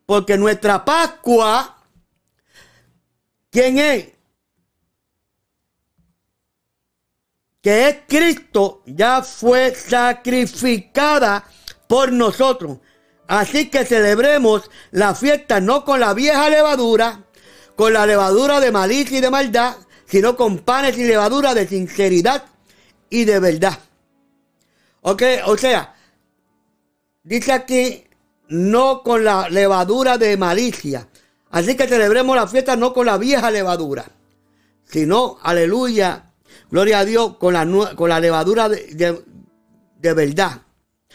[0.04, 1.78] porque nuestra Pascua,
[3.50, 4.08] ¿quién es?
[7.62, 11.44] Que es Cristo, ya fue sacrificada
[11.86, 12.78] por nosotros.
[13.28, 17.24] Así que celebremos la fiesta no con la vieja levadura,
[17.76, 22.44] con la levadura de malicia y de maldad, sino con panes y levadura de sinceridad
[23.08, 23.78] y de verdad.
[25.02, 25.94] Ok, o sea,
[27.22, 28.04] dice aquí,
[28.48, 31.08] no con la levadura de malicia.
[31.50, 34.04] Así que celebremos la fiesta no con la vieja levadura,
[34.84, 36.32] sino, aleluya,
[36.70, 39.24] gloria a Dios, con la, con la levadura de,
[39.98, 40.62] de verdad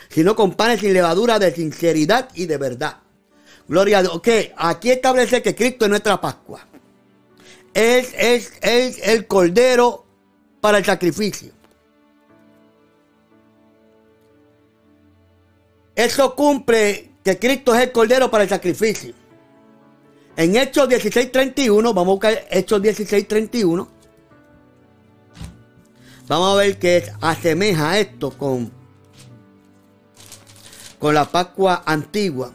[0.09, 2.97] sino con panes sin levadura de sinceridad y de verdad.
[3.67, 4.15] Gloria a Dios.
[4.15, 6.65] Ok, aquí establece que Cristo es nuestra Pascua.
[7.73, 10.05] Es, es, es el cordero
[10.61, 11.51] para el sacrificio.
[15.95, 19.13] Eso cumple que Cristo es el cordero para el sacrificio.
[20.35, 23.87] En Hechos 16:31, vamos a buscar Hechos 16:31.
[26.27, 28.76] Vamos a ver que asemeja esto con
[30.99, 32.51] con la Pascua antigua.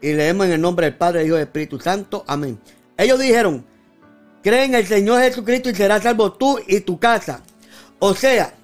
[0.00, 2.24] Y leemos en el nombre del Padre, Hijo y Espíritu Santo.
[2.26, 2.58] Amén.
[2.96, 3.64] Ellos dijeron
[4.42, 7.42] cree en el Señor Jesucristo y serás salvo tú y tu casa.
[7.98, 8.54] O sea,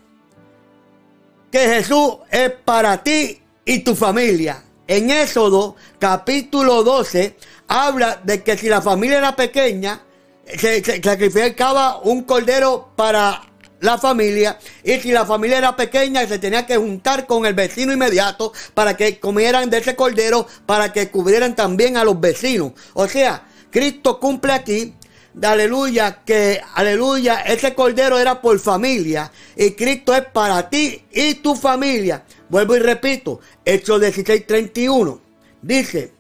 [1.51, 4.63] que Jesús es para ti y tu familia.
[4.87, 7.37] En Éxodo capítulo 12
[7.69, 10.03] habla de que si la familia era pequeña,
[10.47, 13.43] se sacrificaba un cordero para
[13.81, 17.93] la familia y si la familia era pequeña se tenía que juntar con el vecino
[17.93, 22.73] inmediato para que comieran de ese cordero para que cubrieran también a los vecinos.
[22.95, 24.95] O sea, Cristo cumple aquí
[25.43, 31.55] aleluya, que aleluya, ese cordero era por familia y Cristo es para ti y tu
[31.55, 32.25] familia.
[32.49, 35.21] Vuelvo y repito, Hechos 16:31
[35.61, 36.14] dice,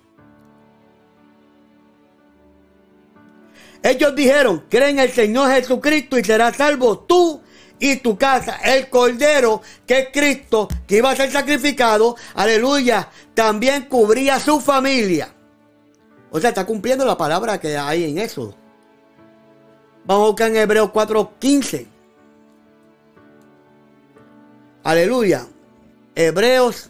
[3.85, 7.43] ellos dijeron, creen en el Señor Jesucristo y serás salvo tú
[7.78, 8.57] y tu casa.
[8.64, 15.35] El cordero que es Cristo, que iba a ser sacrificado, aleluya, también cubría su familia.
[16.30, 18.55] O sea, está cumpliendo la palabra que hay en eso.
[20.07, 21.87] Vamos a buscar en Hebreos 4:15.
[24.82, 25.47] Aleluya.
[26.14, 26.89] Hebreos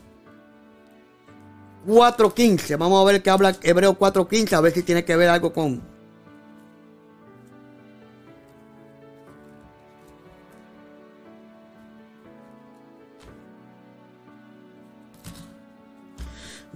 [1.86, 2.78] 4.15.
[2.78, 4.52] Vamos a ver qué habla Hebreos 4.15.
[4.52, 5.93] A ver si tiene que ver algo con...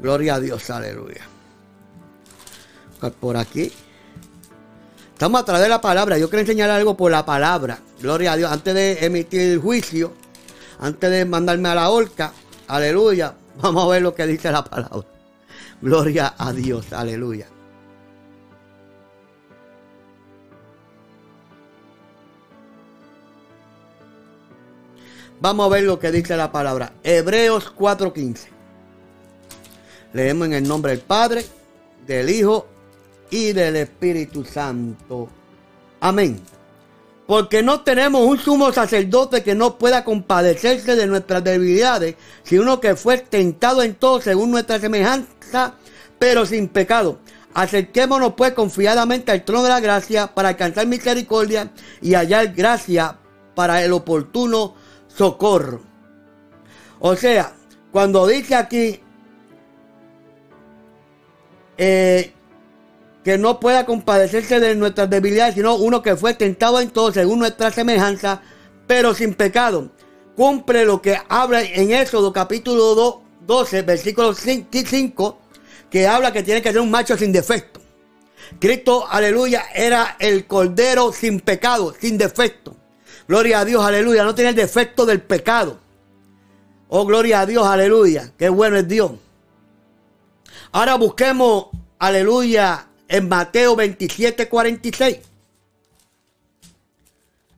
[0.01, 1.23] Gloria a Dios, aleluya.
[3.21, 3.73] Por aquí.
[5.13, 6.19] Estamos a través de la palabra.
[6.19, 7.81] Yo quiero enseñar algo por la palabra.
[8.01, 8.53] Gloria a Dios.
[8.53, 10.13] Antes de emitir el juicio,
[10.79, 12.33] antes de mandarme a la horca,
[12.69, 13.35] aleluya.
[13.61, 15.07] Vamos a ver lo que dice la palabra.
[15.81, 17.47] Gloria a Dios, aleluya.
[25.41, 26.93] Vamos a ver lo que dice la palabra.
[27.03, 28.58] Hebreos 4:15.
[30.13, 31.45] Leemos en el nombre del Padre,
[32.07, 32.67] del Hijo
[33.31, 35.29] y del Espíritu Santo.
[36.01, 36.41] Amén.
[37.27, 42.97] Porque no tenemos un sumo sacerdote que no pueda compadecerse de nuestras debilidades, sino que
[42.97, 45.75] fue tentado en todo según nuestra semejanza,
[46.19, 47.19] pero sin pecado.
[47.53, 53.19] Acerquémonos pues confiadamente al trono de la gracia para alcanzar misericordia y hallar gracia
[53.55, 54.75] para el oportuno
[55.09, 55.83] socorro.
[57.01, 57.53] O sea,
[57.93, 59.01] cuando dice aquí
[61.79, 62.33] eh,
[63.25, 67.39] que no pueda compadecerse de nuestras debilidades, sino uno que fue tentado en todo según
[67.39, 68.43] nuestra semejanza,
[68.87, 69.91] pero sin pecado.
[70.37, 73.17] Cumple lo que habla en Éxodo capítulo 2,
[73.47, 75.39] 12, versículo 5,
[75.91, 77.81] que habla que tiene que ser un macho sin defecto.
[78.59, 82.77] Cristo, aleluya, era el cordero sin pecado, sin defecto.
[83.27, 85.79] Gloria a Dios, aleluya, no tiene el defecto del pecado.
[86.89, 89.13] Oh, gloria a Dios, aleluya, qué bueno es Dios.
[90.71, 95.19] Ahora busquemos, aleluya, en Mateo 27, 46.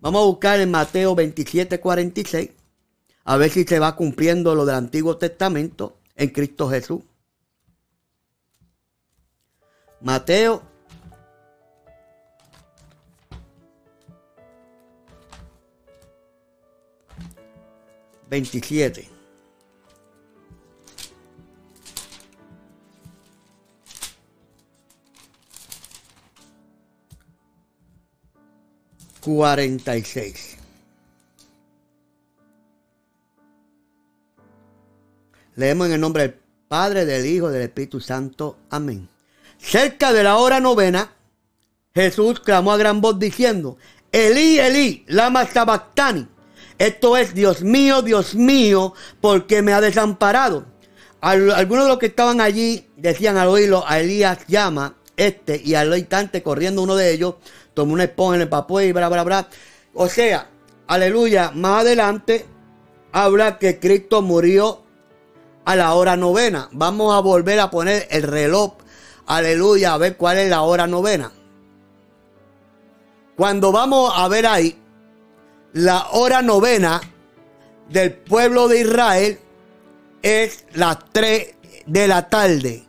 [0.01, 2.51] Vamos a buscar en Mateo 27, 46.
[3.25, 7.03] A ver si se va cumpliendo lo del Antiguo Testamento en Cristo Jesús.
[10.01, 10.63] Mateo
[18.31, 19.20] 27.
[29.21, 30.57] 46.
[35.57, 36.37] Leemos en el nombre del
[36.69, 38.57] Padre, del Hijo, del Espíritu Santo.
[38.71, 39.09] Amén.
[39.59, 41.13] Cerca de la hora novena,
[41.95, 43.77] Jesús clamó a gran voz diciendo,
[44.13, 46.27] Elí, Elí, lama sabactani.
[46.79, 50.65] Esto es, Dios mío, Dios mío, porque me ha desamparado.
[51.21, 55.97] Algunos de los que estaban allí decían al oírlo, a Elías llama, este, y al
[55.99, 57.35] instante corriendo uno de ellos,
[57.75, 59.49] tomó una esponja en el papel y bla, bla, bla.
[59.95, 60.49] O sea,
[60.87, 62.47] aleluya, más adelante
[63.13, 64.83] habla que Cristo murió
[65.65, 66.69] a la hora novena.
[66.73, 68.75] Vamos a volver a poner el reloj,
[69.27, 71.33] aleluya, a ver cuál es la hora novena.
[73.37, 74.79] Cuando vamos a ver ahí,
[75.73, 77.01] la hora novena
[77.89, 79.39] del pueblo de Israel
[80.23, 81.55] es las 3
[81.87, 82.85] de la tarde.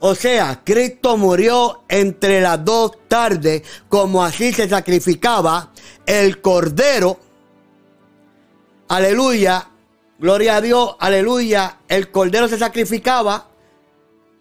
[0.00, 5.72] O sea, Cristo murió entre las dos tardes, como así se sacrificaba
[6.04, 7.18] el cordero.
[8.88, 9.70] Aleluya,
[10.18, 11.78] gloria a Dios, aleluya.
[11.88, 13.48] El cordero se sacrificaba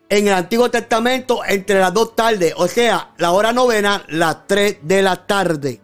[0.09, 4.77] en el Antiguo Testamento entre las dos tardes, o sea, la hora novena, las tres
[4.81, 5.82] de la tarde.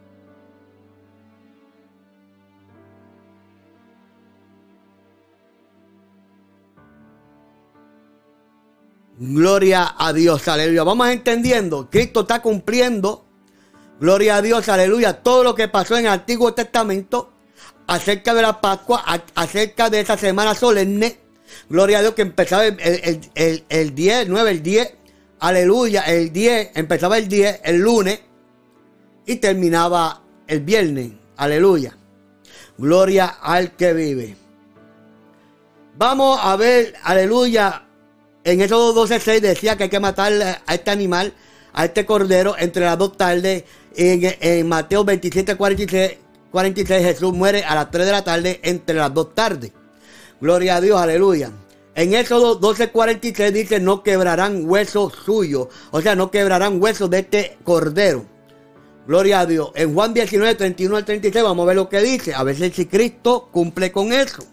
[9.20, 10.84] Gloria a Dios, aleluya.
[10.84, 13.30] Vamos entendiendo, Cristo está cumpliendo
[14.00, 15.22] Gloria a Dios, aleluya.
[15.22, 17.34] Todo lo que pasó en el Antiguo Testamento
[17.86, 19.04] acerca de la Pascua,
[19.36, 21.20] acerca de esa semana solemne.
[21.68, 22.80] Gloria a Dios que empezaba el,
[23.36, 24.94] el, el 10, 9, el 10.
[25.42, 28.22] Aleluya, el 10, empezaba el 10, el lunes
[29.26, 31.12] y terminaba el viernes.
[31.36, 31.98] Aleluya.
[32.78, 34.38] Gloria al que vive.
[35.98, 37.86] Vamos a ver, aleluya.
[38.44, 40.32] En esos 12.6 decía que hay que matar
[40.66, 41.34] a este animal,
[41.74, 43.64] a este cordero, entre las dos tardes.
[43.96, 46.18] En, Mateo 27, 46,
[46.52, 49.72] 46 Jesús muere a las 3 de la tarde entre las dos tardes.
[50.40, 51.52] Gloria a Dios, aleluya.
[51.96, 55.68] En Éxodo 12:46 dice, no quebrarán huesos suyos.
[55.92, 58.26] O sea, no quebrarán huesos de este cordero.
[59.06, 59.72] Gloria a Dios.
[59.76, 62.34] En Juan 19, 31 al 36 vamos a ver lo que dice.
[62.34, 64.46] A ver si Cristo cumple con eso.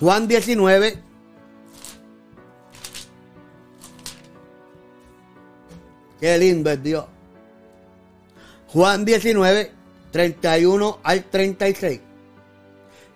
[0.00, 0.98] Juan 19.
[6.18, 7.04] Qué lindo es Dios.
[8.68, 9.70] Juan 19,
[10.10, 12.00] 31 al 36.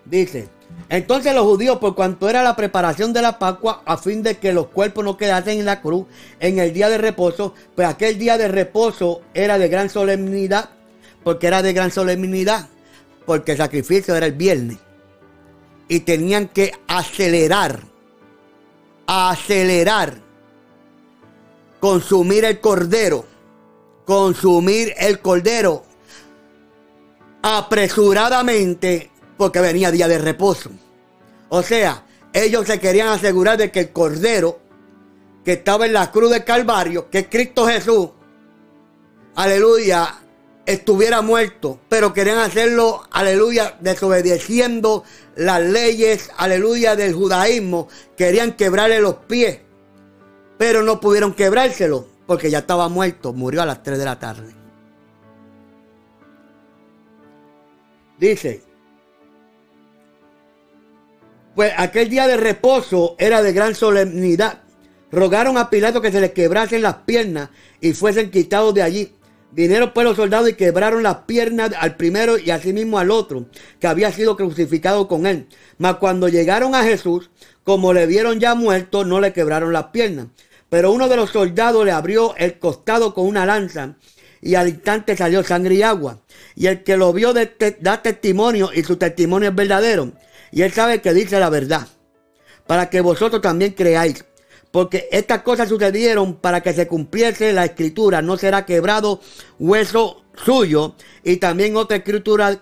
[0.05, 0.47] Dice,
[0.89, 4.53] entonces los judíos, por cuanto era la preparación de la Pascua, a fin de que
[4.53, 6.05] los cuerpos no quedasen en la cruz
[6.39, 10.69] en el día de reposo, pues aquel día de reposo era de gran solemnidad,
[11.23, 12.67] porque era de gran solemnidad,
[13.25, 14.84] porque el sacrificio era el viernes.
[15.87, 17.79] Y tenían que acelerar,
[19.07, 20.19] acelerar,
[21.79, 23.25] consumir el cordero
[24.05, 25.83] consumir el cordero
[27.41, 30.69] apresuradamente porque venía día de reposo.
[31.49, 34.59] O sea, ellos se querían asegurar de que el cordero
[35.43, 38.09] que estaba en la cruz del Calvario, que es Cristo Jesús,
[39.35, 40.21] aleluya,
[40.65, 45.03] estuviera muerto, pero querían hacerlo, aleluya, desobedeciendo
[45.35, 47.87] las leyes, aleluya, del judaísmo,
[48.17, 49.59] querían quebrarle los pies,
[50.57, 54.53] pero no pudieron quebrárselo porque ya estaba muerto, murió a las 3 de la tarde.
[58.17, 58.63] Dice,
[61.53, 64.63] pues aquel día de reposo era de gran solemnidad.
[65.11, 67.49] Rogaron a Pilato que se le quebrasen las piernas
[67.79, 69.15] y fuesen quitados de allí.
[69.51, 73.45] Vinieron pues los soldados y quebraron las piernas al primero y asimismo al otro,
[73.79, 75.47] que había sido crucificado con él.
[75.77, 77.29] Mas cuando llegaron a Jesús,
[77.63, 80.27] como le vieron ya muerto, no le quebraron las piernas.
[80.69, 83.95] Pero uno de los soldados le abrió el costado con una lanza
[84.41, 86.19] y al instante salió sangre y agua.
[86.55, 90.11] Y el que lo vio da testimonio y su testimonio es verdadero.
[90.51, 91.87] Y él sabe que dice la verdad.
[92.67, 94.25] Para que vosotros también creáis.
[94.75, 98.21] Porque estas cosas sucedieron para que se cumpliese la escritura.
[98.21, 99.21] No será quebrado
[99.57, 100.95] hueso suyo.
[101.23, 102.61] Y también otra escritura.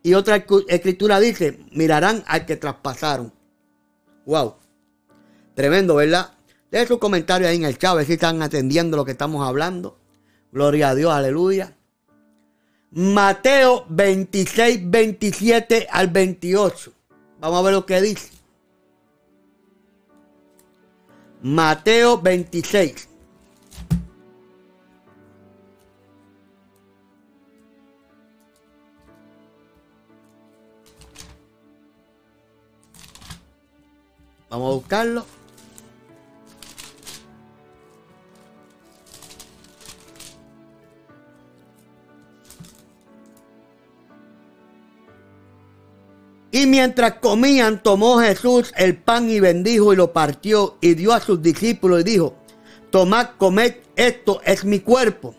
[0.00, 3.32] Y otra escritura dice, mirarán al que traspasaron.
[4.26, 4.54] Wow.
[5.56, 6.34] Tremendo, ¿verdad?
[6.70, 9.44] Dejen su comentario ahí en el chat, a ver si están atendiendo lo que estamos
[9.44, 9.98] hablando.
[10.52, 11.76] Gloria a Dios, aleluya.
[12.92, 16.92] Mateo 26, 27 al 28.
[17.40, 18.37] Vamos a ver lo que dice.
[21.42, 23.08] Mateo 26.
[34.50, 35.37] Vamos a buscarlo.
[46.58, 51.20] Y mientras comían, tomó Jesús el pan y bendijo y lo partió y dio a
[51.20, 52.34] sus discípulos y dijo,
[52.90, 55.36] tomad, comed, esto es mi cuerpo.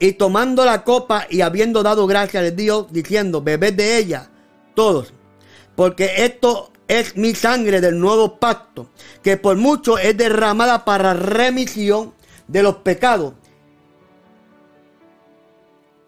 [0.00, 4.28] Y tomando la copa y habiendo dado gracias a Dios, diciendo, bebed de ella
[4.74, 5.14] todos,
[5.76, 8.90] porque esto es mi sangre del nuevo pacto,
[9.22, 12.12] que por mucho es derramada para remisión
[12.48, 13.34] de los pecados.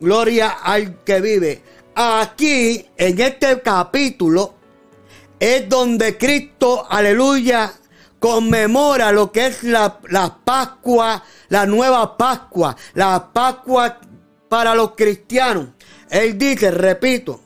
[0.01, 1.63] Gloria al que vive.
[1.95, 4.55] Aquí, en este capítulo,
[5.39, 7.73] es donde Cristo, aleluya,
[8.19, 13.99] conmemora lo que es la, la Pascua, la nueva Pascua, la Pascua
[14.49, 15.69] para los cristianos.
[16.09, 17.41] Él dice, repito,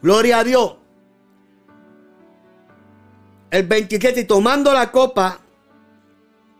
[0.00, 0.76] gloria a Dios.
[3.50, 5.38] El 27, tomando la copa,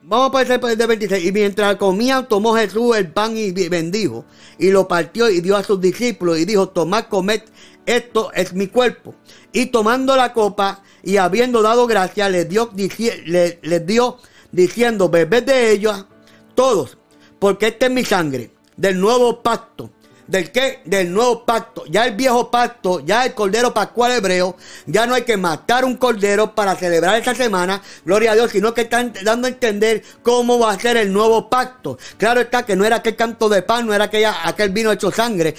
[0.03, 1.27] Vamos a pasar por el 26.
[1.27, 4.25] Y mientras comían, tomó Jesús el pan y bendijo.
[4.59, 6.39] Y lo partió y dio a sus discípulos.
[6.39, 7.43] Y dijo: Tomad, comed,
[7.85, 9.15] esto es mi cuerpo.
[9.53, 14.19] Y tomando la copa y habiendo dado gracia, les dio, dio
[14.53, 16.07] diciendo: Bebed de ella
[16.55, 16.97] todos,
[17.39, 19.91] porque esta es mi sangre del nuevo pacto,
[20.31, 20.81] del qué?
[20.85, 21.85] Del nuevo pacto.
[21.87, 24.57] Ya el viejo pacto, ya el cordero pascual hebreo,
[24.87, 28.73] ya no hay que matar un cordero para celebrar esta semana, gloria a Dios, sino
[28.73, 31.99] que están dando a entender cómo va a ser el nuevo pacto.
[32.17, 35.11] Claro está que no era aquel canto de pan, no era aquella, aquel vino hecho
[35.11, 35.55] sangre,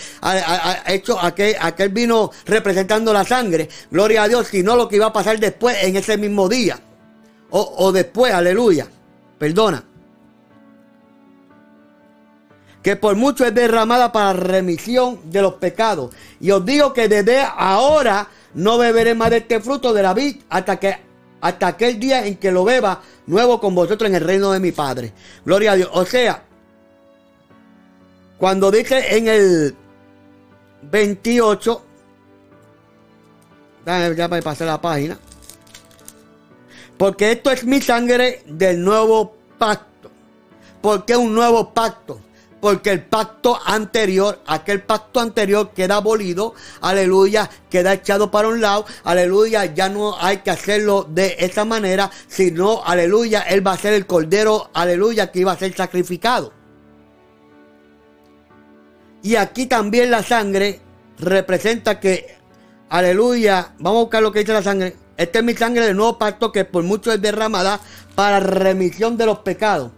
[0.88, 5.14] hecho aquel, aquel vino representando la sangre, gloria a Dios, sino lo que iba a
[5.14, 6.80] pasar después en ese mismo día.
[7.50, 8.88] O, o después, aleluya.
[9.38, 9.91] Perdona
[12.82, 16.14] que por mucho es derramada para remisión de los pecados.
[16.40, 20.38] Y os digo que desde ahora no beberé más de este fruto de la vid
[20.50, 21.12] hasta que
[21.42, 24.72] hasta aquel día en que lo beba nuevo con vosotros en el reino de mi
[24.72, 25.12] Padre.
[25.44, 25.90] Gloria a Dios.
[25.94, 26.44] O sea,
[28.38, 29.76] cuando dice en el
[30.84, 31.86] 28,
[33.86, 35.18] ya me pasé la página,
[36.98, 40.12] porque esto es mi sangre del nuevo pacto.
[40.82, 42.22] Porque un nuevo pacto
[42.62, 48.86] porque el pacto anterior, aquel pacto anterior queda abolido, aleluya, queda echado para un lado,
[49.04, 53.94] aleluya, ya no hay que hacerlo de esa manera, sino, aleluya, él va a ser
[53.94, 56.54] el cordero, aleluya, que iba a ser sacrificado.
[59.24, 60.80] Y aquí también la sangre
[61.18, 62.38] representa que,
[62.90, 64.96] aleluya, vamos a buscar lo que dice la sangre.
[65.18, 67.80] Esta es mi sangre del nuevo pacto que por mucho es derramada
[68.16, 69.92] para remisión de los pecados.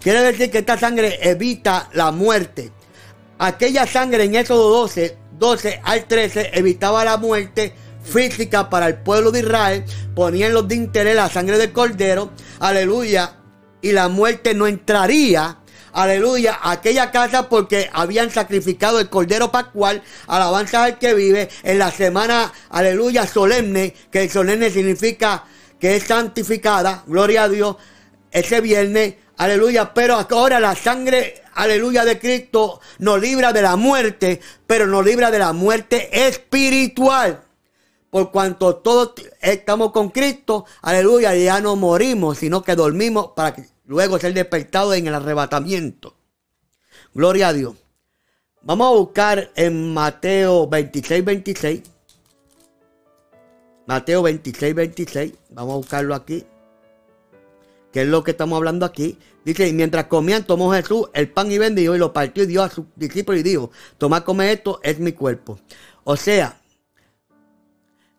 [0.00, 2.72] Quiere decir que esta sangre evita la muerte.
[3.38, 9.30] Aquella sangre en Éxodo 12, 12 al 13 evitaba la muerte física para el pueblo
[9.30, 9.84] de Israel.
[10.14, 12.30] Ponían los dinteles la sangre del cordero.
[12.60, 13.34] Aleluya.
[13.80, 15.58] Y la muerte no entraría.
[15.92, 21.90] Aleluya, aquella casa porque habían sacrificado el cordero pascual, alabanza al que vive en la
[21.90, 25.44] semana, aleluya, solemne, que el solemne significa
[25.80, 27.76] que es santificada, gloria a Dios,
[28.30, 34.40] ese viernes Aleluya, pero ahora la sangre, aleluya, de Cristo nos libra de la muerte,
[34.66, 37.44] pero nos libra de la muerte espiritual.
[38.10, 43.54] Por cuanto todos estamos con Cristo, aleluya, ya no morimos, sino que dormimos para
[43.84, 46.16] luego ser despertados en el arrebatamiento.
[47.14, 47.76] Gloria a Dios.
[48.62, 51.82] Vamos a buscar en Mateo 26, 26.
[53.86, 55.32] Mateo 26, 26.
[55.50, 56.44] Vamos a buscarlo aquí
[57.92, 59.18] que es lo que estamos hablando aquí.
[59.44, 62.62] Dice, y mientras comían, tomó Jesús el pan y bendijo y lo partió y dio
[62.62, 65.58] a sus discípulos y dijo, toma, come esto, es mi cuerpo.
[66.04, 66.60] O sea,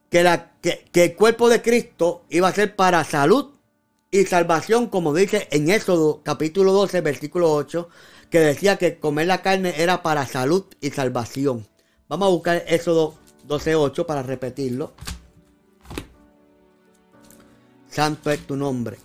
[0.09, 3.51] que, la, que, el cuerpo de Cristo iba a ser para salud
[4.11, 7.89] y salvación, como dice en Éxodo capítulo 12, versículo 8,
[8.29, 11.67] que decía que comer la carne era para salud y salvación.
[12.07, 13.15] Vamos a buscar Éxodo
[13.45, 14.93] 12, 8 para repetirlo.
[17.87, 18.97] Santo es tu nombre.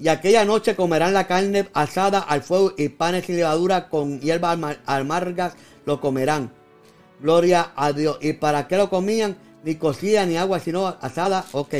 [0.00, 4.58] Y aquella noche comerán la carne asada al fuego y panes sin levadura con hierbas
[4.86, 5.52] amargas
[5.84, 6.50] lo comerán.
[7.20, 8.16] Gloria a Dios.
[8.22, 9.36] ¿Y para qué lo comían?
[9.62, 11.44] Ni cocida ni agua, sino asada.
[11.52, 11.74] Ok.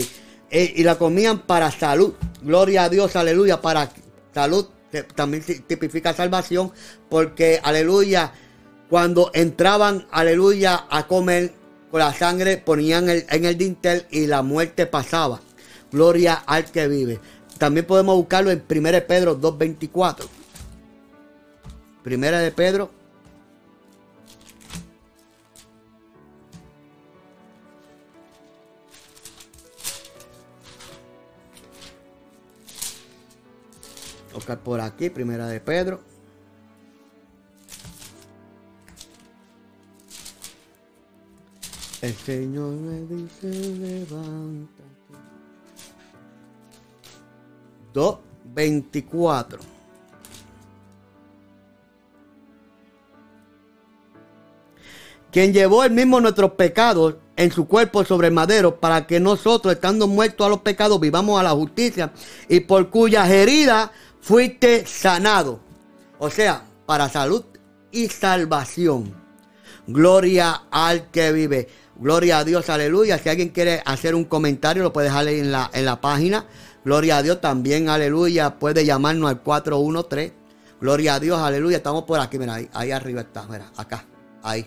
[0.51, 2.13] Eh, y la comían para salud.
[2.43, 3.63] Gloria a Dios, aleluya.
[3.63, 3.91] Para
[4.35, 4.69] salud
[5.15, 6.73] también tipifica salvación.
[7.09, 8.33] Porque, aleluya,
[8.91, 11.55] cuando entraban, aleluya, a comer
[11.91, 15.41] con la sangre, ponían en el dintel y la muerte pasaba.
[15.91, 17.19] Gloria al que vive.
[17.61, 20.27] También podemos buscarlo en 1 Pedro 2.24.
[22.03, 22.91] Primera de Pedro.
[34.33, 36.01] Buscar por aquí, primera de Pedro.
[42.01, 44.80] El Señor me dice, levanta.
[47.95, 49.59] 2.24.
[55.31, 60.09] Quien llevó el mismo nuestros pecados en su cuerpo sobre madero para que nosotros, estando
[60.09, 62.13] muertos a los pecados, vivamos a la justicia
[62.49, 65.61] y por cuyas heridas fuiste sanado.
[66.19, 67.45] O sea, para salud
[67.93, 69.15] y salvación.
[69.87, 71.69] Gloria al que vive.
[71.97, 73.19] Gloria a Dios, aleluya.
[73.19, 76.47] Si alguien quiere hacer un comentario, lo puede dejar en la, en la página.
[76.85, 78.59] Gloria a Dios también, aleluya.
[78.59, 80.33] Puede llamarnos al 413.
[80.81, 81.77] Gloria a Dios, aleluya.
[81.77, 84.05] Estamos por aquí, mira, ahí, arriba está, mira, acá,
[84.43, 84.67] ahí.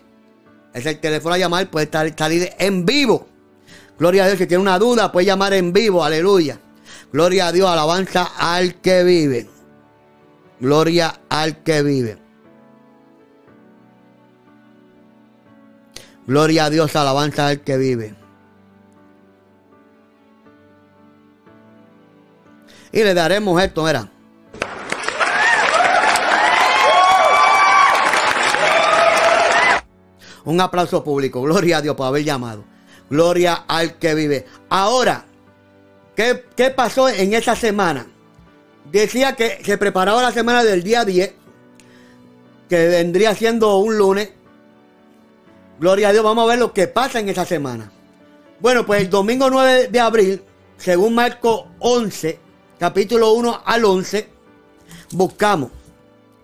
[0.73, 3.27] Es el teléfono a llamar, puede estar, salir en vivo.
[3.97, 6.59] Gloria a Dios, si tiene una duda, puede llamar en vivo, aleluya.
[7.11, 9.49] Gloria a Dios, alabanza al que vive.
[10.59, 12.17] Gloria al que vive.
[16.25, 18.22] Gloria a Dios, alabanza al que vive.
[22.93, 24.07] Y le daremos esto, mira.
[30.45, 31.41] Un aplauso público.
[31.41, 32.63] Gloria a Dios por haber llamado.
[33.09, 34.45] Gloria al que vive.
[34.69, 35.25] Ahora,
[36.15, 38.05] ¿qué, qué pasó en esa semana?
[38.91, 41.33] Decía que se preparaba la semana del día 10,
[42.69, 44.29] que vendría siendo un lunes.
[45.79, 47.91] Gloria a Dios, vamos a ver lo que pasa en esa semana.
[48.59, 50.43] Bueno, pues el domingo 9 de abril,
[50.77, 52.42] según Marco 11,
[52.83, 54.27] capítulo 1 al 11,
[55.11, 55.71] buscamos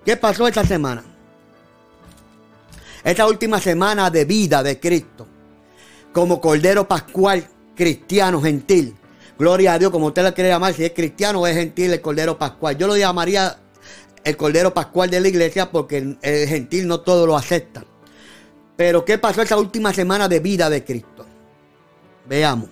[0.05, 1.03] qué pasó esa semana.
[3.03, 5.27] Esta última semana de vida de Cristo,
[6.13, 8.95] como Cordero Pascual cristiano gentil.
[9.37, 11.99] Gloria a Dios, como usted lo quiere llamar, si es cristiano o es gentil el
[11.99, 12.77] Cordero Pascual.
[12.77, 13.59] Yo lo llamaría
[14.23, 17.83] el Cordero Pascual de la iglesia porque el gentil no todo lo acepta.
[18.77, 21.25] Pero ¿qué pasó esa última semana de vida de Cristo?
[22.29, 22.69] Veamos.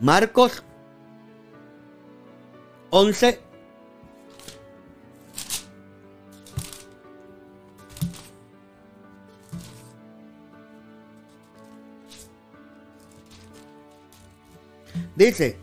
[0.00, 0.64] Marcos
[2.90, 3.40] 11.
[15.16, 15.58] Dice,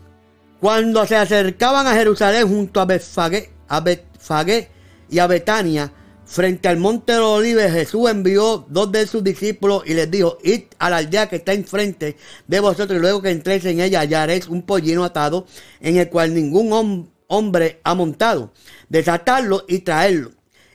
[0.60, 4.70] cuando se acercaban a Jerusalén junto a Betfagé,
[5.10, 5.92] y a Betania,
[6.26, 10.38] frente al monte de los olivos, Jesús envió dos de sus discípulos y les dijo,
[10.44, 12.16] id a la aldea que está enfrente
[12.46, 15.46] de vosotros y luego que entréis en ella hallaréis un pollino atado
[15.80, 18.52] en el cual ningún hombre ha montado.
[18.88, 20.32] Desatarlo y traerlo.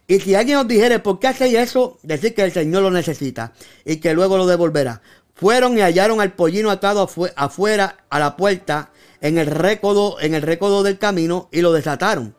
[0.07, 1.97] Y si alguien os dijere, ¿por qué hacéis eso?
[2.03, 3.53] Decir que el Señor lo necesita
[3.85, 5.01] y que luego lo devolverá.
[5.33, 8.91] Fueron y hallaron al pollino atado afuera a la puerta
[9.21, 12.35] en el récodo, en el récodo del camino y lo desataron.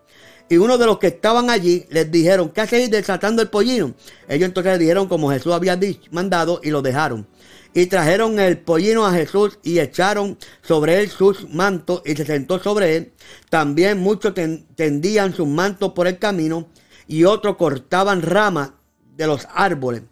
[0.48, 3.94] Y uno de los que estaban allí les dijeron, ¿qué hacéis desatando el pollino?
[4.28, 5.78] Ellos entonces le dijeron como Jesús había
[6.10, 7.26] mandado y lo dejaron.
[7.75, 12.62] Y trajeron el pollino a Jesús y echaron sobre él sus mantos y se sentó
[12.62, 13.12] sobre él.
[13.51, 14.33] También muchos
[14.77, 16.68] tendían sus mantos por el camino
[17.09, 18.70] y otros cortaban ramas
[19.16, 20.03] de los árboles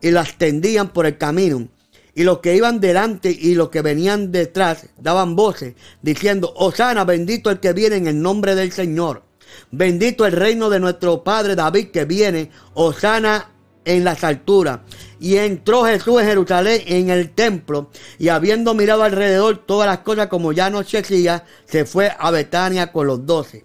[0.00, 1.68] y las tendían por el camino.
[2.14, 7.50] Y los que iban delante y los que venían detrás daban voces diciendo, Osana, bendito
[7.50, 9.22] el que viene en el nombre del Señor.
[9.70, 13.50] Bendito el reino de nuestro Padre David que viene, Osana
[13.84, 14.80] en las alturas.
[15.22, 20.26] Y entró Jesús en Jerusalén en el templo y habiendo mirado alrededor todas las cosas
[20.26, 23.64] como ya no se fue a Betania con los doce.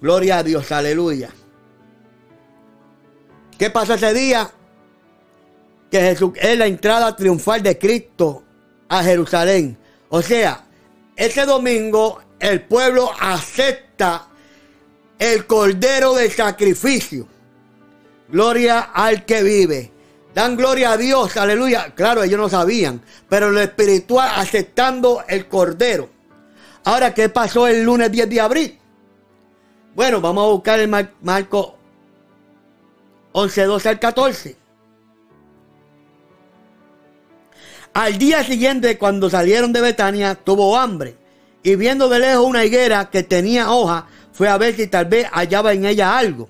[0.00, 1.30] Gloria a Dios, aleluya.
[3.56, 4.50] ¿Qué pasó ese día?
[5.92, 8.42] que Jesús es la entrada triunfal de Cristo
[8.88, 9.76] a Jerusalén.
[10.08, 10.64] O sea,
[11.14, 14.26] ese domingo el pueblo acepta
[15.18, 17.28] el cordero de sacrificio.
[18.30, 19.92] Gloria al que vive.
[20.34, 21.92] Dan gloria a Dios, aleluya.
[21.94, 26.08] Claro, ellos no sabían, pero lo espiritual aceptando el cordero.
[26.84, 28.78] Ahora, ¿qué pasó el lunes 10 de abril?
[29.94, 30.88] Bueno, vamos a buscar el
[31.20, 31.76] Marco
[33.32, 34.56] 11, 12 al 14.
[37.94, 41.16] Al día siguiente, cuando salieron de Betania, tuvo hambre.
[41.62, 45.28] Y viendo de lejos una higuera que tenía hoja, fue a ver si tal vez
[45.30, 46.48] hallaba en ella algo.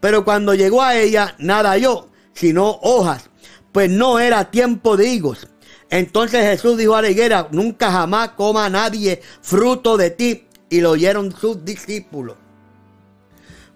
[0.00, 3.30] Pero cuando llegó a ella, nada halló, sino hojas,
[3.72, 5.48] pues no era tiempo de higos.
[5.90, 10.48] Entonces Jesús dijo a la higuera, nunca jamás coma nadie fruto de ti.
[10.68, 12.36] Y lo oyeron sus discípulos.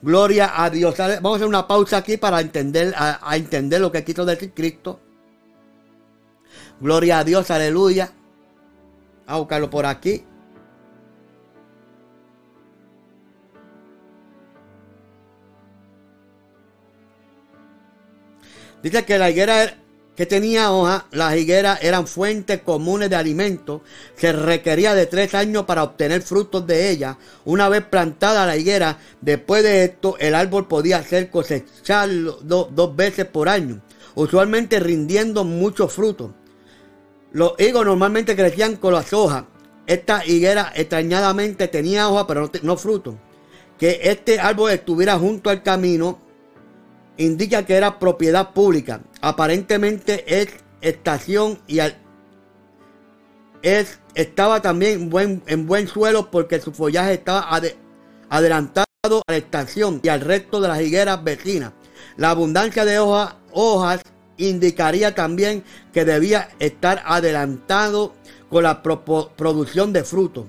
[0.02, 0.96] Gloria a Dios.
[0.96, 5.00] Vamos a hacer una pausa aquí para entender, a, entender lo que quiso decir Cristo.
[6.80, 8.12] Gloria a Dios, aleluya.
[9.26, 10.24] a buscarlo por aquí.
[18.88, 19.74] Dice que la higuera
[20.16, 23.82] que tenía hoja, las higueras eran fuentes comunes de alimento.
[24.16, 27.18] Se requería de tres años para obtener frutos de ella.
[27.44, 33.26] Una vez plantada la higuera, después de esto, el árbol podía ser cosechado dos veces
[33.26, 33.82] por año,
[34.14, 36.30] usualmente rindiendo muchos frutos.
[37.32, 39.44] Los higos normalmente crecían con las hojas.
[39.86, 43.16] Esta higuera extrañadamente tenía hojas, pero no, frutos.
[43.78, 46.26] Que este árbol estuviera junto al camino
[47.18, 49.02] indica que era propiedad pública.
[49.20, 50.48] Aparentemente es
[50.80, 51.80] estación y
[53.62, 55.10] es, estaba también
[55.46, 57.60] en buen suelo porque su follaje estaba
[58.30, 58.86] adelantado
[59.26, 61.72] a la estación y al resto de las higueras vecinas.
[62.16, 64.00] La abundancia de hojas
[64.36, 68.14] indicaría también que debía estar adelantado
[68.48, 70.46] con la producción de frutos.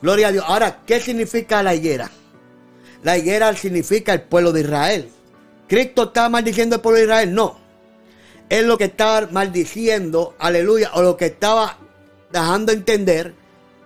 [0.00, 0.44] Gloria a Dios.
[0.46, 2.10] Ahora, ¿qué significa la higuera?
[3.04, 5.10] La higuera significa el pueblo de Israel.
[5.68, 7.34] ¿Cristo está maldiciendo el pueblo de Israel?
[7.34, 7.58] No.
[8.48, 11.76] Es lo que estaba maldiciendo, aleluya, o lo que estaba
[12.32, 13.34] dejando entender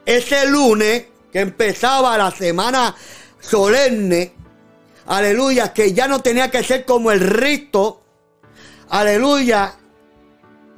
[0.07, 2.95] ese lunes que empezaba la semana
[3.41, 4.33] solemne,
[5.07, 8.01] aleluya, que ya no tenía que ser como el rito,
[8.89, 9.75] aleluya,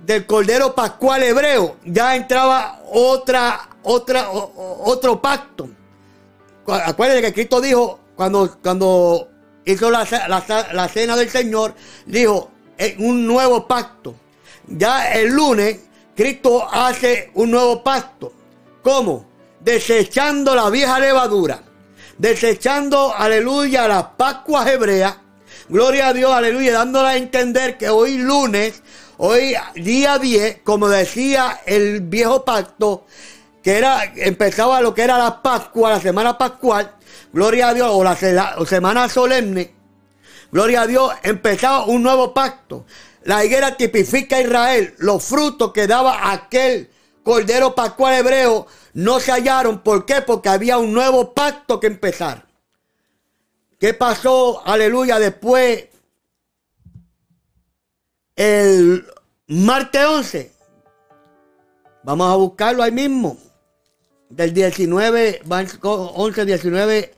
[0.04, 5.68] del Cordero Pascual hebreo, ya entraba otra, otra, otro pacto.
[6.66, 9.30] Acuérdense que Cristo dijo, cuando, cuando
[9.64, 10.06] hizo la,
[10.74, 12.50] la cena del Señor, dijo,
[12.98, 14.14] un nuevo pacto.
[14.66, 15.80] Ya el lunes,
[16.14, 18.30] Cristo hace un nuevo pacto.
[18.82, 19.26] ¿Cómo?
[19.60, 21.62] Desechando la vieja levadura.
[22.18, 25.16] Desechando, aleluya, las Pascuas hebreas.
[25.70, 28.82] Gloria a Dios, aleluya, dándola a entender que hoy lunes,
[29.16, 33.06] hoy día 10, como decía el viejo pacto,
[33.62, 36.94] que era, empezaba lo que era la Pascua, la semana pascual,
[37.32, 38.16] gloria a Dios, o la,
[38.66, 39.74] semana solemne,
[40.50, 42.86] gloria a Dios, empezaba un nuevo pacto.
[43.24, 46.90] La higuera tipifica a Israel, los frutos que daba aquel
[47.22, 49.80] cordero pascual hebreo no se hallaron.
[49.80, 50.22] ¿Por qué?
[50.22, 52.46] Porque había un nuevo pacto que empezar.
[53.78, 54.62] ¿Qué pasó?
[54.66, 55.18] Aleluya.
[55.18, 55.88] Después,
[58.36, 59.06] el
[59.46, 60.52] martes 11.
[62.02, 63.36] Vamos a buscarlo ahí mismo.
[64.30, 67.14] Del 19, 11, 19.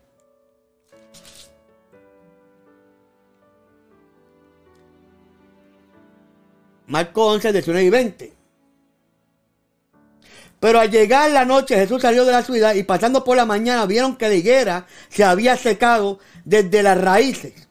[6.87, 8.33] Marco 11, 19 y 20.
[10.59, 13.85] Pero al llegar la noche Jesús salió de la ciudad y pasando por la mañana
[13.85, 17.69] vieron que la higuera se había secado desde las raíces.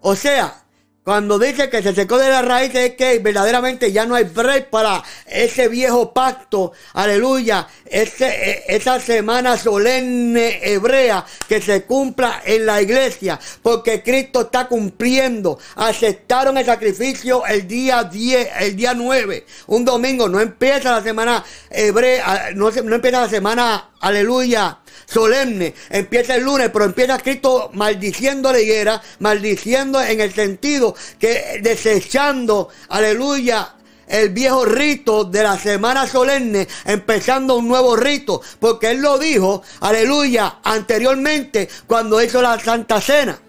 [0.00, 0.61] O sea,
[1.04, 4.70] cuando dice que se secó de la raíz es que verdaderamente ya no hay break
[4.70, 12.80] para ese viejo pacto, aleluya, e, esa semana solemne hebrea que se cumpla en la
[12.80, 15.58] iglesia, porque Cristo está cumpliendo.
[15.74, 21.44] Aceptaron el sacrificio el día 10, el día 9, un domingo, no empieza la semana
[21.68, 25.74] hebrea, no, no empieza la semana, aleluya, solemne.
[25.90, 32.68] Empieza el lunes, pero empieza Cristo maldiciendo la higuera, maldiciendo en el sentido que desechando,
[32.88, 33.74] aleluya,
[34.06, 39.62] el viejo rito de la semana solemne, empezando un nuevo rito, porque Él lo dijo,
[39.80, 43.40] aleluya, anteriormente cuando hizo la Santa Cena.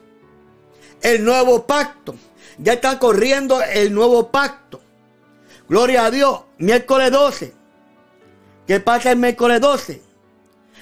[1.02, 2.16] El nuevo pacto.
[2.58, 4.80] Ya está corriendo el nuevo pacto.
[5.68, 6.42] Gloria a Dios.
[6.60, 7.54] Miércoles 12.
[8.68, 10.02] ¿Qué pasa el miércoles 12?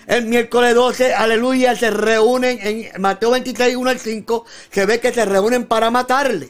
[0.08, 5.14] El miércoles 12, aleluya, se reúnen en Mateo 26, 1 al 5, se ve que
[5.14, 6.50] se reúnen para matarle.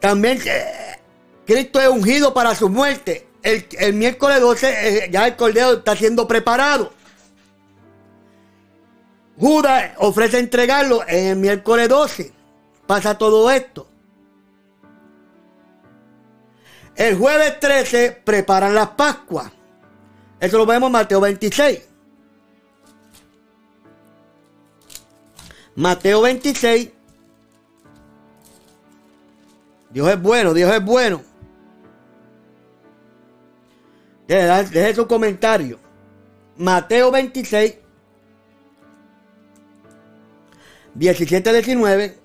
[0.00, 0.98] También eh,
[1.46, 3.26] Cristo es ungido para su muerte.
[3.42, 6.92] El, miércoles 12 eh, ya el cordero está siendo preparado.
[9.38, 12.32] Judas ofrece entregarlo en el miércoles 12.
[12.86, 13.86] Pasa todo esto.
[16.96, 19.50] El jueves 13 preparan las Pascuas.
[20.44, 21.88] Eso lo vemos en Mateo 26.
[25.76, 26.90] Mateo 26.
[29.88, 31.22] Dios es bueno, Dios es bueno.
[34.26, 35.78] Deje su comentario.
[36.58, 37.76] Mateo 26.
[40.94, 42.23] 17, 19.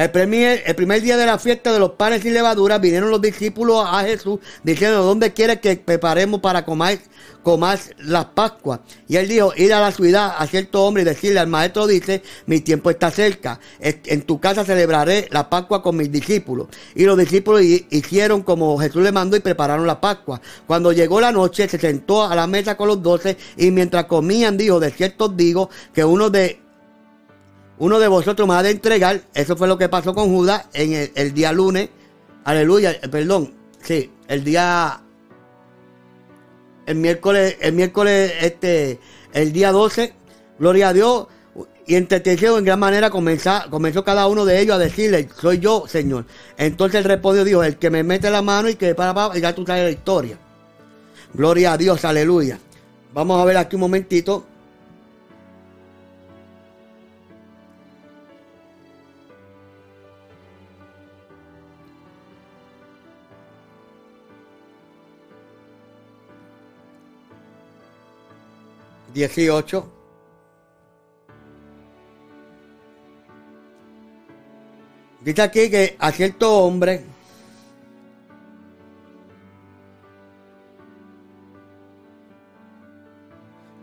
[0.00, 3.20] El primer, el primer día de la fiesta de los panes y levaduras vinieron los
[3.20, 7.00] discípulos a Jesús diciendo, ¿dónde quiere que preparemos para comer,
[7.42, 8.80] comer las Pascuas?
[9.08, 12.22] Y él dijo, ir a la ciudad a cierto hombre y decirle al maestro dice,
[12.46, 16.68] mi tiempo está cerca, en tu casa celebraré la Pascua con mis discípulos.
[16.94, 20.40] Y los discípulos hicieron como Jesús le mandó y prepararon la Pascua.
[20.66, 24.56] Cuando llegó la noche se sentó a la mesa con los doce y mientras comían
[24.56, 26.69] dijo, de cierto digo que uno de
[27.80, 29.22] uno de vosotros me ha de entregar.
[29.32, 31.88] Eso fue lo que pasó con Judas en el, día lunes.
[32.44, 33.54] Aleluya, eh, perdón.
[33.82, 35.00] Sí, el día.
[36.84, 39.00] El miércoles, el miércoles, este,
[39.32, 40.12] el día 12,
[40.58, 41.26] gloria a Dios.
[41.86, 45.84] Y entendió en gran manera comenzó, comenzó cada uno de ellos a decirle, soy yo,
[45.88, 46.26] Señor.
[46.58, 49.54] Entonces el respondió, dijo, el que me mete la mano y que para, y ya
[49.54, 50.36] tú traes la historia.
[51.32, 52.58] Gloria a Dios, aleluya.
[53.14, 54.44] Vamos a ver aquí un momentito.
[69.12, 69.92] 18.
[75.22, 77.04] Dice aquí que a cierto hombre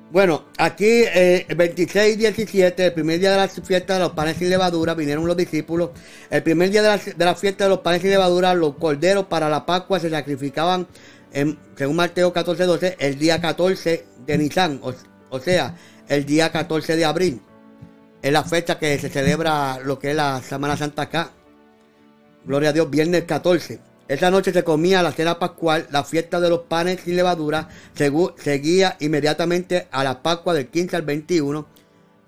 [0.09, 4.37] Bueno, aquí, eh, 26 y 17, el primer día de la fiesta de los panes
[4.37, 5.89] sin levadura, vinieron los discípulos.
[6.29, 9.25] El primer día de la, de la fiesta de los panes sin levadura, los corderos
[9.25, 10.87] para la Pascua se sacrificaban,
[11.33, 14.79] en, según Mateo 14, 12, el día 14 de Nisan,
[15.29, 15.75] o sea,
[16.07, 17.41] el día 14 de abril.
[18.21, 21.31] Es la fecha que se celebra lo que es la Semana Santa acá.
[22.45, 23.79] Gloria a Dios, viernes 14.
[24.07, 28.33] Esa noche se comía la cena pascual, la fiesta de los panes sin levadura, segu-
[28.37, 31.67] seguía inmediatamente a la Pascua del 15 al 21.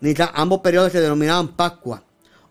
[0.02, 2.04] Nisan, ambos periodos se denominaban Pascua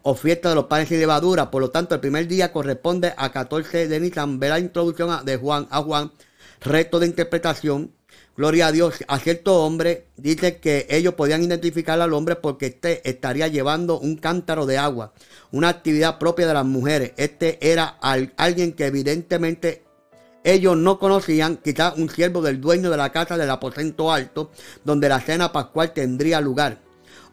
[0.03, 1.51] o fiesta de los panes sin levadura.
[1.51, 4.41] Por lo tanto, el primer día corresponde a 14 de Nisan.
[4.41, 6.11] Ve la introducción de Juan a Juan,
[6.61, 7.93] reto de interpretación.
[8.39, 8.95] Gloria a Dios.
[9.09, 14.15] A cierto hombre dice que ellos podían identificar al hombre porque este estaría llevando un
[14.17, 15.13] cántaro de agua,
[15.51, 17.15] una actividad propia de las mujeres.
[17.17, 19.83] Este era al- alguien que evidentemente
[20.45, 24.53] ellos no conocían, quizás un siervo del dueño de la casa del aposento alto,
[24.85, 26.79] donde la cena pascual tendría lugar.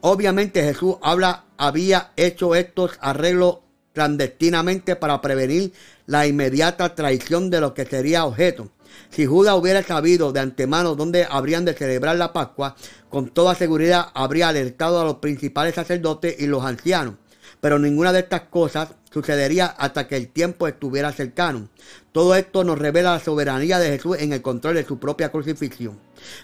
[0.02, 3.60] Obviamente Jesús habla, había hecho estos arreglos
[3.94, 5.72] clandestinamente para prevenir
[6.08, 8.72] la inmediata traición de lo que sería objeto.
[9.10, 12.76] Si Judas hubiera sabido de antemano dónde habrían de celebrar la Pascua,
[13.10, 17.16] con toda seguridad habría alertado a los principales sacerdotes y los ancianos.
[17.62, 21.70] Pero ninguna de estas cosas sucedería hasta que el tiempo estuviera cercano.
[22.12, 25.98] Todo esto nos revela la soberanía de Jesús en el control de su propia crucifixión.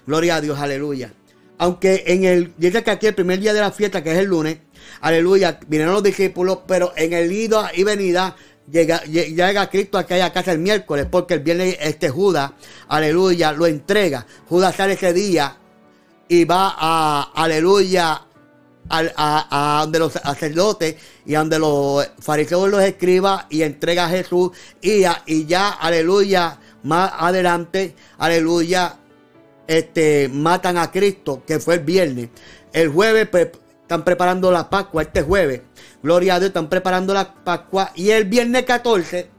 [0.08, 1.14] Gloria a Dios, aleluya.
[1.58, 4.26] Aunque en el, dice que aquí el primer día de la fiesta, que es el
[4.26, 4.58] lunes,
[5.02, 8.36] aleluya, vinieron los discípulos, pero en el ida y venida
[8.72, 12.52] llega, lle- llega Cristo a aquella casa el miércoles, porque el viernes este Judas,
[12.88, 14.26] aleluya, lo entrega.
[14.48, 15.58] Judas sale ese día
[16.28, 18.22] y va a, aleluya,
[18.90, 20.96] al- a, a donde los sacerdotes
[21.26, 24.52] y a donde los fariseos los escriba y entrega a Jesús
[24.82, 28.98] y, a- y ya, aleluya, más adelante, aleluya,
[29.68, 32.30] este, matan a Cristo, que fue el viernes.
[32.74, 33.30] El jueves
[33.82, 35.62] están preparando la Pascua, este jueves,
[36.04, 37.92] gloria a Dios, están preparando la Pascua.
[37.96, 39.30] Y el viernes 14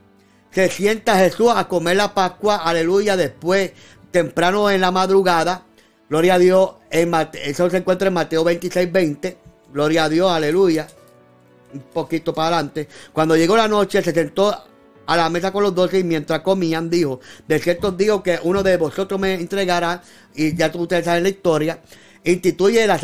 [0.50, 3.72] se sienta Jesús a comer la Pascua, aleluya, después,
[4.10, 5.64] temprano en la madrugada,
[6.08, 9.38] gloria a Dios, en Mate- eso se encuentra en Mateo 26, 20,
[9.72, 10.86] gloria a Dios, aleluya,
[11.72, 12.86] un poquito para adelante.
[13.12, 14.54] Cuando llegó la noche, se sentó
[15.06, 18.62] a la mesa con los doce y mientras comían, dijo, de cierto digo que uno
[18.62, 20.02] de vosotros me entregará,
[20.34, 21.80] y ya ustedes saben la historia,
[22.24, 22.98] instituye la,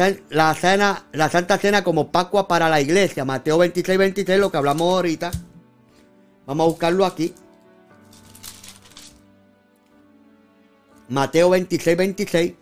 [0.55, 4.95] cena, la Santa Cena como Pascua para la iglesia, Mateo 26, 26, lo que hablamos
[4.95, 5.31] ahorita.
[6.47, 7.35] Vamos a buscarlo aquí.
[11.09, 12.55] Mateo 26, 26.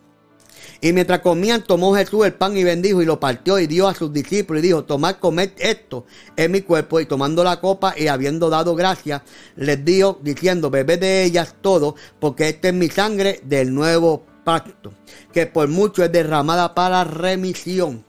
[0.81, 3.95] Y mientras comían, tomó Jesús el pan y bendijo y lo partió y dio a
[3.95, 6.05] sus discípulos y dijo, tomad, comed esto,
[6.37, 7.01] es mi cuerpo.
[7.01, 9.23] Y tomando la copa y habiendo dado gracias,
[9.57, 14.93] les dio diciendo, bebed de ellas todo, porque esta es mi sangre del nuevo pacto,
[15.33, 18.05] que por mucho es derramada para remisión.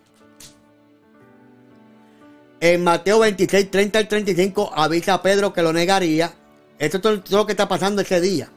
[2.60, 6.32] En Mateo 26, 30 al 35 avisa a Pedro que lo negaría.
[6.78, 8.50] Esto es todo lo que está pasando ese día.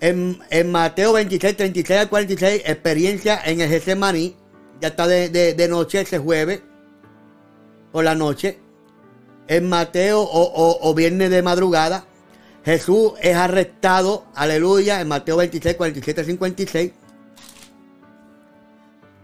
[0.00, 4.36] En, en Mateo 26, 36 al 46, experiencia en el Getsemaní.
[4.80, 6.62] Ya está de, de- noche ese jueves.
[7.92, 8.58] Por la noche.
[9.48, 12.04] En Mateo o- o viernes de madrugada.
[12.64, 14.26] Jesús es arrestado.
[14.34, 15.00] Aleluya.
[15.00, 16.92] En Mateo 26, 47, 56.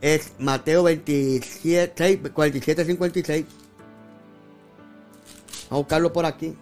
[0.00, 3.46] Es Mateo 27, 47, 56.
[5.68, 6.56] Vamos a buscarlo por aquí.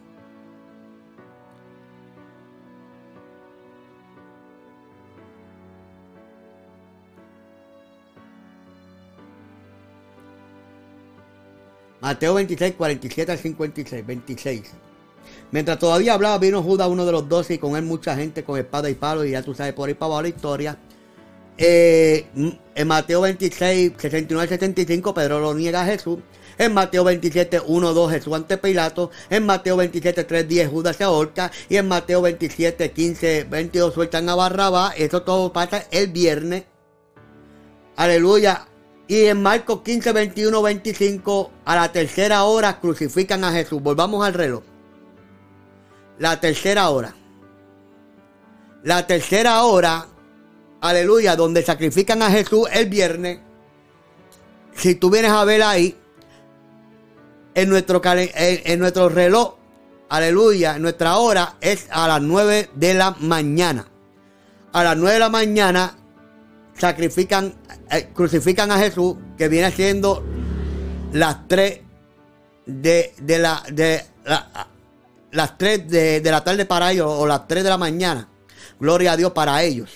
[12.00, 14.72] Mateo 26, 47 al 56, 26.
[15.50, 18.58] Mientras todavía hablaba, vino Judas, uno de los doce, y con él mucha gente con
[18.58, 20.78] espada y palo, y ya tú sabes por ahí para abajo la historia.
[21.56, 22.26] Eh,
[22.74, 26.18] en Mateo 26, 69 75, Pedro lo niega a Jesús.
[26.56, 29.10] En Mateo 27, 1, 2, Jesús ante Pilato.
[29.30, 31.50] En Mateo 27, 3, 10, Judas se ahorca.
[31.68, 34.94] Y en Mateo 27, 15, 22, sueltan a Barrabás.
[34.96, 36.64] Eso todo pasa el viernes.
[37.96, 38.68] Aleluya.
[39.06, 43.82] Y en Marcos 15, 21, 25, a la tercera hora crucifican a Jesús.
[43.82, 44.62] Volvamos al reloj.
[46.18, 47.14] La tercera hora.
[48.84, 50.06] La tercera hora,
[50.80, 53.40] aleluya, donde sacrifican a Jesús el viernes.
[54.74, 55.96] Si tú vienes a ver ahí,
[57.54, 59.54] en nuestro, en nuestro reloj,
[60.08, 63.86] aleluya, nuestra hora es a las 9 de la mañana.
[64.72, 65.96] A las 9 de la mañana
[66.76, 67.54] sacrifican,
[67.90, 70.24] eh, crucifican a Jesús, que viene siendo
[71.12, 71.80] las 3
[72.66, 74.68] de, de la, de la-
[75.34, 78.28] las 3 de, de la tarde para ellos, o las 3 de la mañana.
[78.78, 79.90] Gloria a Dios para ellos.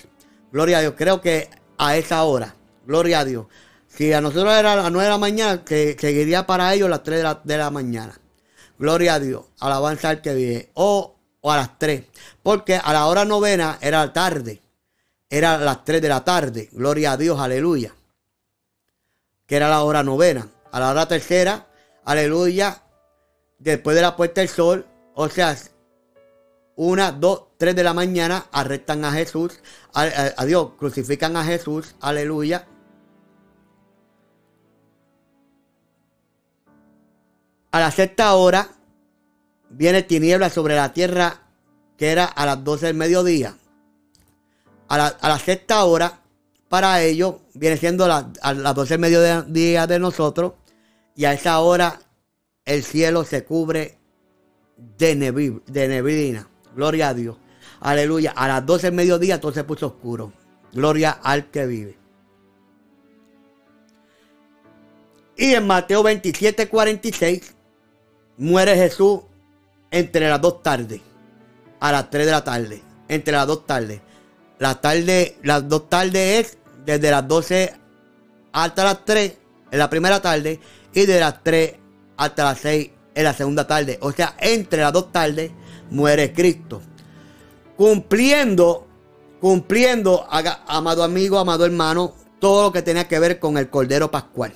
[0.53, 0.95] Gloria a Dios.
[0.97, 2.55] Creo que a esa hora.
[2.87, 3.47] Gloria a Dios.
[3.87, 7.03] Si a nosotros era a las 9 de la mañana, que seguiría para ellos las
[7.03, 8.19] 3 de la, de la mañana.
[8.79, 9.45] Gloria a Dios.
[9.61, 10.71] Alabanza al que vive.
[10.75, 12.05] O, o a las 3.
[12.43, 14.61] Porque a la hora novena era tarde.
[15.29, 16.69] Era las 3 de la tarde.
[16.73, 17.95] Gloria a Dios, aleluya.
[19.47, 20.49] Que era la hora novena.
[20.71, 21.67] A la hora tercera,
[22.05, 22.83] aleluya.
[23.59, 24.87] Después de la puesta del sol.
[25.21, 25.57] O sea,
[26.77, 29.59] una, dos, tres de la mañana arrestan a Jesús,
[29.93, 32.69] a, Dios, crucifican a Jesús, aleluya.
[37.73, 38.69] A la sexta hora
[39.71, 41.49] viene tiniebla sobre la tierra,
[41.97, 43.57] que era a las 12 del mediodía.
[44.87, 46.21] A la, sexta hora,
[46.69, 50.53] para ellos, viene siendo a las 12 del mediodía de nosotros,
[51.17, 51.99] y a esa hora
[52.65, 53.98] el cielo se cubre
[54.99, 56.49] de, nevi- de neblina.
[56.75, 57.37] Gloria a Dios.
[57.81, 58.33] Aleluya.
[58.33, 60.33] A las 12 del mediodía todo se puso oscuro.
[60.73, 61.99] Gloria al que vive.
[65.37, 67.55] Y en Mateo 27, 46
[68.39, 69.21] muere Jesús
[69.91, 71.01] entre las dos tardes.
[71.81, 72.83] A las 3 de la tarde.
[73.09, 74.01] Entre las dos tardes.
[74.59, 77.75] La tarde, las dos tardes es desde las 12
[78.53, 79.37] hasta las 3
[79.71, 80.59] en la primera tarde
[80.93, 81.75] y de las 3
[82.17, 83.99] hasta las 6 en la segunda tarde.
[84.01, 85.51] O sea, entre las dos tardes
[85.91, 86.81] muere Cristo.
[87.77, 88.87] Cumpliendo,
[89.41, 94.09] cumpliendo, haga- amado amigo, amado hermano, todo lo que tenía que ver con el Cordero
[94.09, 94.53] Pascual.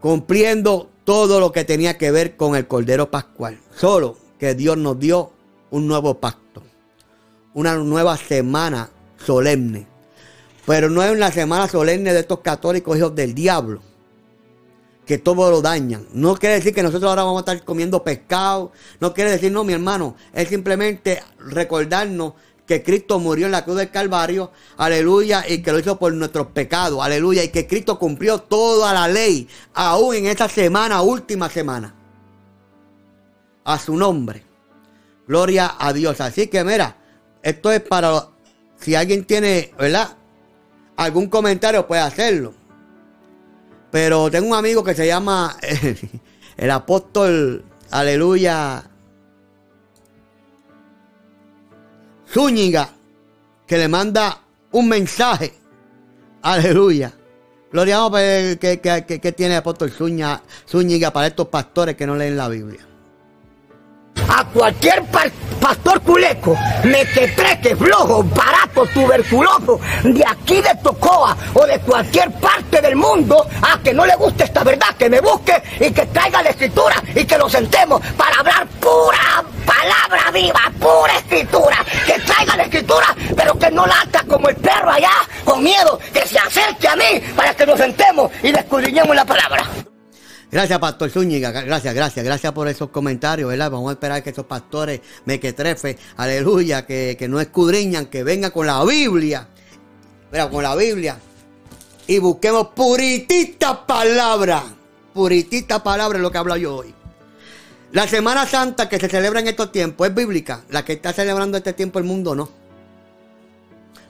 [0.00, 3.58] Cumpliendo todo lo que tenía que ver con el Cordero Pascual.
[3.76, 5.30] Solo que Dios nos dio
[5.70, 6.62] un nuevo pacto.
[7.52, 8.88] Una nueva semana
[9.18, 9.86] solemne.
[10.66, 13.82] Pero no es una semana solemne de estos católicos hijos del diablo.
[15.06, 16.06] Que todo lo dañan.
[16.12, 18.72] No quiere decir que nosotros ahora vamos a estar comiendo pescado.
[19.00, 20.16] No quiere decir, no, mi hermano.
[20.32, 22.34] Es simplemente recordarnos
[22.66, 24.50] que Cristo murió en la cruz del Calvario.
[24.78, 25.44] Aleluya.
[25.46, 27.04] Y que lo hizo por nuestros pecados.
[27.04, 27.44] Aleluya.
[27.44, 29.46] Y que Cristo cumplió toda la ley.
[29.74, 31.94] Aún en esta semana, última semana.
[33.64, 34.42] A su nombre.
[35.26, 36.20] Gloria a Dios.
[36.20, 36.96] Así que mira,
[37.42, 38.28] esto es para
[38.80, 40.16] si alguien tiene, ¿verdad?
[40.96, 42.54] Algún comentario puede hacerlo.
[43.94, 45.56] Pero tengo un amigo que se llama
[46.56, 48.82] el apóstol, aleluya,
[52.28, 52.90] Zúñiga,
[53.64, 54.40] que le manda
[54.72, 55.54] un mensaje.
[56.42, 57.12] Aleluya.
[57.70, 62.36] Gloria a Dios, pues, que, tiene el apóstol Zúñiga para estos pastores que no leen
[62.36, 62.84] la Biblia.
[64.28, 65.24] A cualquier pa-
[65.60, 72.96] pastor culeco, mequetreque, flojo, barato, tuberculoso, de aquí de Tocoa o de cualquier parte del
[72.96, 76.50] mundo, a que no le guste esta verdad, que me busque y que traiga la
[76.50, 82.64] escritura y que nos sentemos para hablar pura palabra viva, pura escritura, que traiga la
[82.64, 85.12] escritura, pero que no lata como el perro allá
[85.44, 89.64] con miedo, que se acerque a mí para que nos sentemos y descudriñemos la palabra.
[90.54, 91.50] Gracias, Pastor Zúñiga.
[91.50, 93.72] Gracias, gracias, gracias por esos comentarios, ¿verdad?
[93.72, 98.68] Vamos a esperar que esos pastores mequetrefe, aleluya, que, que no escudriñan, que vengan con
[98.68, 99.48] la Biblia.
[100.30, 101.18] Mira, con la Biblia.
[102.06, 104.62] Y busquemos puritita palabra.
[105.12, 106.94] Puritita palabra es lo que hablo yo hoy.
[107.90, 110.62] La Semana Santa que se celebra en estos tiempos es bíblica.
[110.70, 112.48] La que está celebrando este tiempo el mundo no.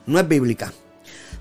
[0.04, 0.74] No es bíblica.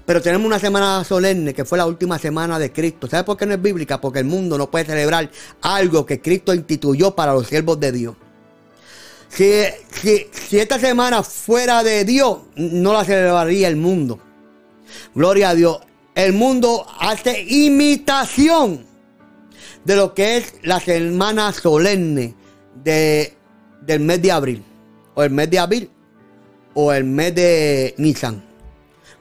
[0.05, 3.07] Pero tenemos una semana solemne que fue la última semana de Cristo.
[3.07, 4.01] ¿Sabe por qué no es bíblica?
[4.01, 5.30] Porque el mundo no puede celebrar
[5.61, 8.15] algo que Cristo instituyó para los siervos de Dios.
[9.30, 9.47] Si,
[10.51, 14.19] esta semana fuera de Dios, no la celebraría el mundo.
[15.15, 15.80] Gloria a Dios.
[16.13, 18.85] El mundo hace imitación
[19.85, 22.35] de lo que es la semana solemne
[22.84, 23.34] de,
[23.81, 24.63] del mes de abril.
[25.15, 25.89] O el mes de abril.
[26.73, 28.52] O el mes de Nisan.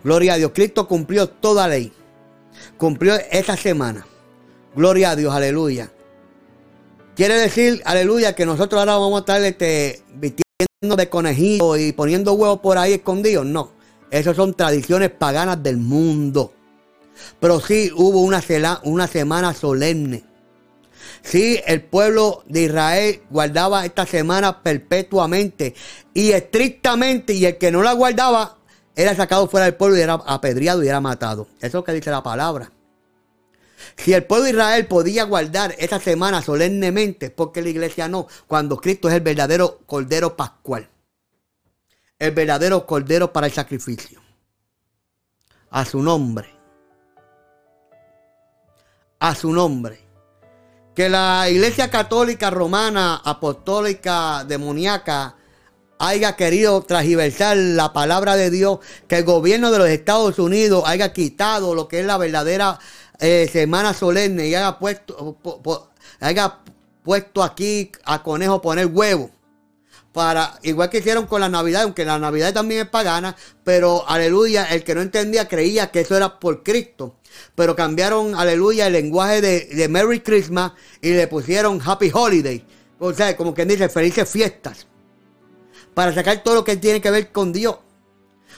[0.04, 0.52] Gloria a Dios.
[0.54, 1.92] Cristo cumplió toda ley.
[2.76, 4.06] Cumplió esa semana.
[4.74, 5.34] Gloria a Dios.
[5.34, 5.90] Aleluya.
[7.14, 12.32] Quiere decir, aleluya, que nosotros ahora vamos a estar este, vistiendo de conejillo y poniendo
[12.32, 13.46] huevos por ahí escondidos.
[13.46, 13.72] No.
[14.10, 16.52] Esas son tradiciones paganas del mundo.
[17.38, 18.42] Pero sí hubo una,
[18.84, 20.24] una semana solemne.
[21.22, 25.74] Sí, el pueblo de Israel guardaba esta semana perpetuamente
[26.14, 28.58] y estrictamente, y el que no la guardaba
[28.94, 31.48] era sacado fuera del pueblo y era apedreado y era matado.
[31.58, 32.70] Eso es lo que dice la palabra.
[33.96, 38.28] Si el pueblo de Israel podía guardar esa semana solemnemente, ¿por qué la iglesia no?
[38.46, 40.88] Cuando Cristo es el verdadero cordero pascual.
[42.18, 44.20] El verdadero cordero para el sacrificio.
[45.70, 46.48] A su nombre.
[49.18, 50.12] A su nombre
[50.94, 55.36] que la iglesia católica romana, apostólica, demoníaca,
[56.02, 61.12] haya querido transversar la palabra de Dios, que el gobierno de los Estados Unidos haya
[61.12, 62.80] quitado lo que es la verdadera
[63.20, 65.38] eh, semana solemne y haya puesto,
[66.18, 66.58] haya
[67.04, 69.30] puesto aquí a conejo poner huevo.
[70.12, 74.64] Para, igual que hicieron con la Navidad, aunque la Navidad también es pagana, pero aleluya,
[74.64, 77.14] el que no entendía creía que eso era por Cristo.
[77.54, 82.66] Pero cambiaron, aleluya, el lenguaje de, de Merry Christmas y le pusieron Happy Holiday.
[82.98, 84.86] O sea, como quien dice, felices fiestas.
[85.94, 87.76] Para sacar todo lo que tiene que ver con Dios.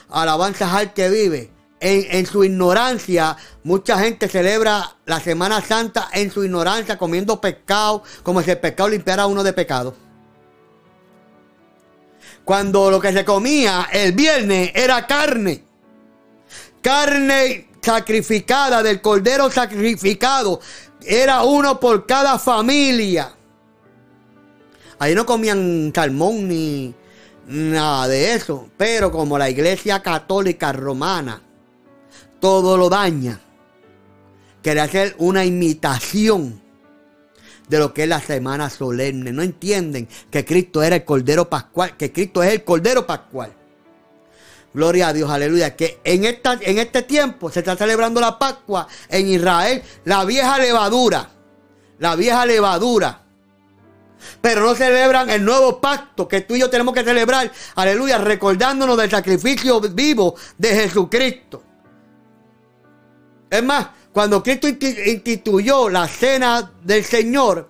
[0.09, 1.51] Alabanzas al que vive.
[1.79, 8.01] En, en su ignorancia, mucha gente celebra la Semana Santa en su ignorancia, comiendo pescado,
[8.23, 9.95] como si el pescado limpiara a uno de pecado.
[12.45, 15.63] Cuando lo que se comía el viernes era carne.
[16.81, 20.59] Carne sacrificada del cordero sacrificado.
[21.01, 23.33] Era uno por cada familia.
[24.99, 26.93] Ahí no comían salmón ni
[27.47, 28.69] nada de eso.
[28.77, 31.41] Pero como la iglesia católica romana
[32.39, 33.39] todo lo daña,
[34.61, 36.61] quiere hacer una imitación
[37.67, 39.31] de lo que es la semana solemne.
[39.31, 43.53] No entienden que Cristo era el Cordero Pascual, que Cristo es el Cordero Pascual.
[44.73, 45.75] Gloria a Dios, aleluya.
[45.75, 50.59] Que en, esta, en este tiempo se está celebrando la Pascua en Israel, la vieja
[50.59, 51.29] levadura.
[51.99, 53.24] La vieja levadura.
[54.41, 58.97] Pero no celebran el nuevo pacto que tú y yo tenemos que celebrar, aleluya, recordándonos
[58.97, 61.63] del sacrificio vivo de Jesucristo.
[63.49, 67.69] Es más, cuando Cristo insti- instituyó la cena del Señor,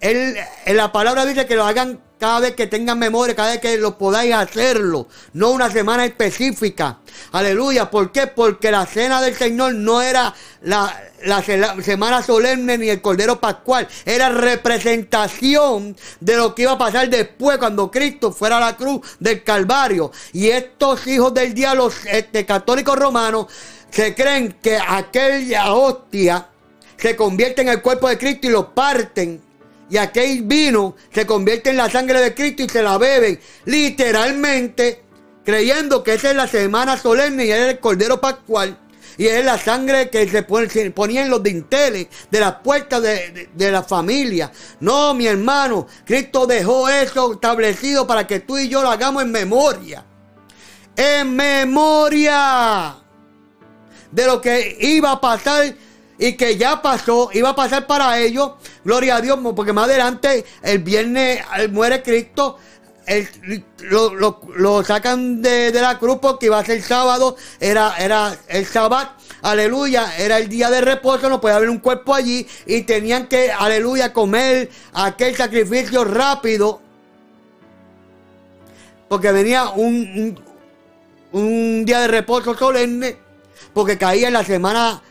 [0.00, 3.60] él, en la palabra dice que lo hagan cada vez que tengan memoria, cada vez
[3.60, 7.00] que lo podáis hacerlo, no una semana específica.
[7.32, 8.28] Aleluya, ¿por qué?
[8.28, 13.40] Porque la cena del Señor no era la, la se- semana solemne ni el Cordero
[13.40, 18.76] Pascual, era representación de lo que iba a pasar después cuando Cristo fuera a la
[18.76, 20.12] cruz del Calvario.
[20.32, 23.46] Y estos hijos del diablo este, católicos romanos
[23.90, 26.46] se creen que aquella hostia
[26.96, 29.42] se convierte en el cuerpo de Cristo y lo parten.
[29.92, 33.38] Y aquel vino se convierte en la sangre de Cristo y se la beben.
[33.66, 35.02] Literalmente,
[35.44, 38.78] creyendo que esa es la semana solemne y es el cordero pascual.
[39.18, 40.42] Y es la sangre que se,
[40.92, 44.50] ponía en los dinteles de las puertas de, de- de la familia.
[44.80, 49.30] No, mi hermano, Cristo dejó eso establecido para que tú y yo lo hagamos en
[49.30, 50.06] memoria.
[50.96, 52.96] En memoria
[54.10, 55.74] de lo que iba a pasar
[56.22, 58.52] y que ya pasó, iba a pasar para ellos.
[58.84, 62.58] Gloria a Dios, porque más adelante, el viernes eh, muere Cristo.
[63.06, 64.14] el- lo,
[64.56, 69.10] lo- sacan de, la cruz porque iba a ser sábado, era, era el sábado,
[69.42, 73.50] aleluya, era el día de reposo, no podía haber un cuerpo allí y tenían que,
[73.50, 76.80] aleluya, comer aquel sacrificio rápido
[79.08, 80.40] porque venía un,
[81.32, 83.16] un día de reposo solemne,
[83.74, 85.02] porque caía en la semana,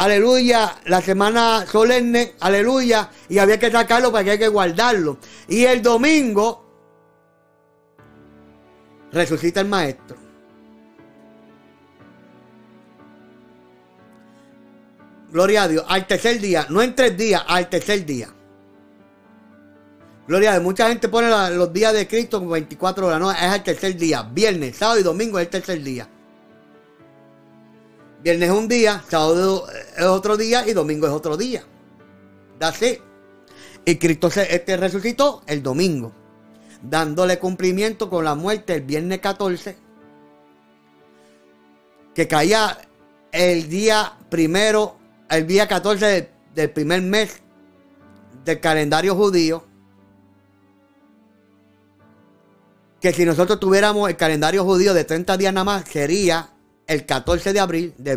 [0.00, 5.18] aleluya, la semana solemne, aleluya, y había que sacarlo porque hay que guardarlo.
[5.46, 6.64] Y el domingo
[9.12, 10.16] resucita el maestro.
[15.30, 18.28] Gloria a Dios, al tercer día, no en tres días, al tercer día.
[20.26, 20.64] Gloria a Dios.
[20.64, 23.20] Mucha gente pone los días de Cristo como 24 horas.
[23.20, 24.22] No, es el tercer día.
[24.22, 26.08] Viernes, sábado y domingo es el tercer día.
[28.22, 29.66] Viernes es un día, sábado
[29.96, 31.64] es otro día y domingo es otro día.
[32.60, 32.98] Así.
[33.84, 36.12] Y Cristo se, este resucitó el domingo,
[36.82, 39.76] dándole cumplimiento con la muerte el viernes 14,
[42.14, 42.76] que caía
[43.32, 44.96] el día primero,
[45.30, 47.40] el día 14 del, del primer mes
[48.44, 49.70] del calendario judío.
[53.00, 56.50] que si nosotros tuviéramos el calendario judío de 30 días nada más, sería
[56.90, 58.16] el 14 de abril de,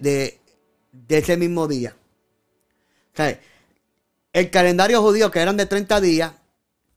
[0.00, 0.38] de-
[1.08, 1.96] ese mismo día.
[3.18, 3.22] O
[4.32, 6.32] el calendario judío que eran de 30 días,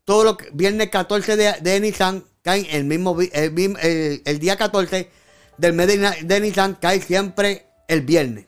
[0.04, 5.08] todo lo que viernes 14 de, de Nisan cae el mismo el, día 14
[5.56, 8.44] del mes de, de cae siempre el viernes.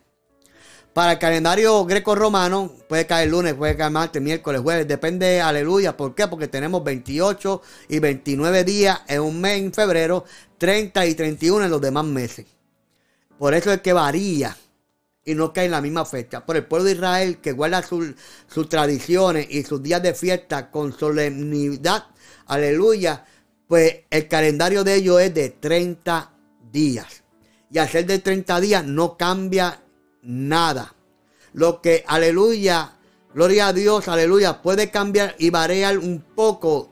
[0.93, 5.97] Para el calendario greco-romano puede caer lunes, puede caer martes, miércoles, jueves, depende, aleluya.
[5.97, 6.29] ¿Por qué?
[6.29, 10.25] Porque tenemos 28 y 29 días en un mes en febrero,
[10.59, 12.56] 30 y 31 en los demás meses.
[13.39, 14.57] Por eso es que varía
[15.25, 16.47] y no cae en la misma fecha.
[16.47, 18.15] Por el pueblo de Israel que guarda sus,
[18.69, 22.07] tradiciones y sus días de fiesta con solemnidad,
[22.47, 23.27] aleluya,
[23.67, 26.33] pues el calendario de ellos es de 30
[26.73, 27.25] días.
[27.71, 29.83] Y al ser de 30 días no cambia
[30.23, 30.95] nada.
[31.53, 32.93] Lo que, aleluya,
[33.35, 36.91] gloria a Dios, aleluya, puede cambiar y variar un poco,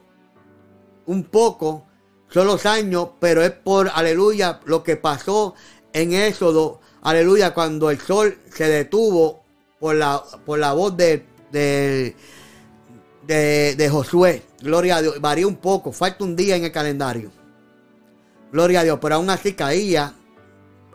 [1.07, 1.87] un poco,
[2.29, 5.55] son los años, pero es por, aleluya, lo que pasó
[5.95, 9.43] en Éxodo, aleluya, cuando el sol se detuvo
[9.81, 12.15] por la, por la voz de, de,
[13.27, 14.43] de, Josué.
[14.61, 15.21] Gloria a Dios.
[15.21, 17.31] Varía un poco, falta un día en el calendario.
[18.53, 20.15] Gloria a Dios, pero aún así caía.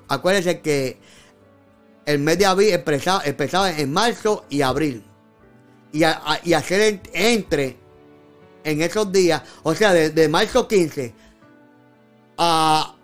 [0.07, 0.97] Acuérdense que
[2.05, 5.03] el mes de abril empezaba, empezaba en marzo y abril.
[5.91, 7.77] Y, a- y hacer en- entre
[8.63, 11.13] en esos días, o sea, de, de marzo 15
[12.38, 12.95] a,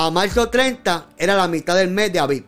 [0.00, 2.46] a marzo 30 era la mitad del mes de abril.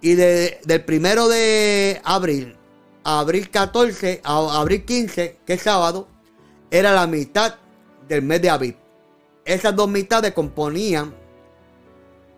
[0.00, 2.56] Y de- del primero de abril
[3.04, 6.08] a abril 14 a abril 15, que es sábado,
[6.70, 7.56] era la mitad
[8.08, 8.76] del mes de abril.
[9.44, 11.14] Esas dos mitades componían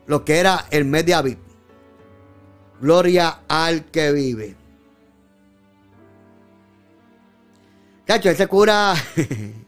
[0.07, 1.39] lo que era el mes de abril.
[2.81, 4.57] Gloria al que vive.
[8.05, 8.95] Cacho, ese cura.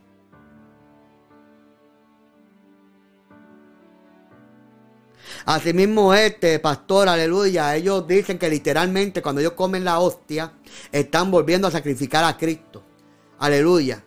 [5.48, 10.52] Asimismo, este pastor, aleluya, ellos dicen que literalmente cuando ellos comen la hostia,
[10.92, 12.82] están volviendo a sacrificar a Cristo.
[13.38, 14.04] Aleluya.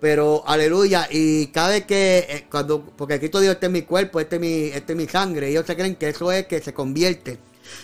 [0.00, 4.18] Pero, aleluya, y cada vez que, eh, cuando, porque Cristo dijo, este es mi cuerpo,
[4.18, 6.74] este es mi, este es mi sangre, ellos se creen que eso es que se
[6.74, 7.38] convierte.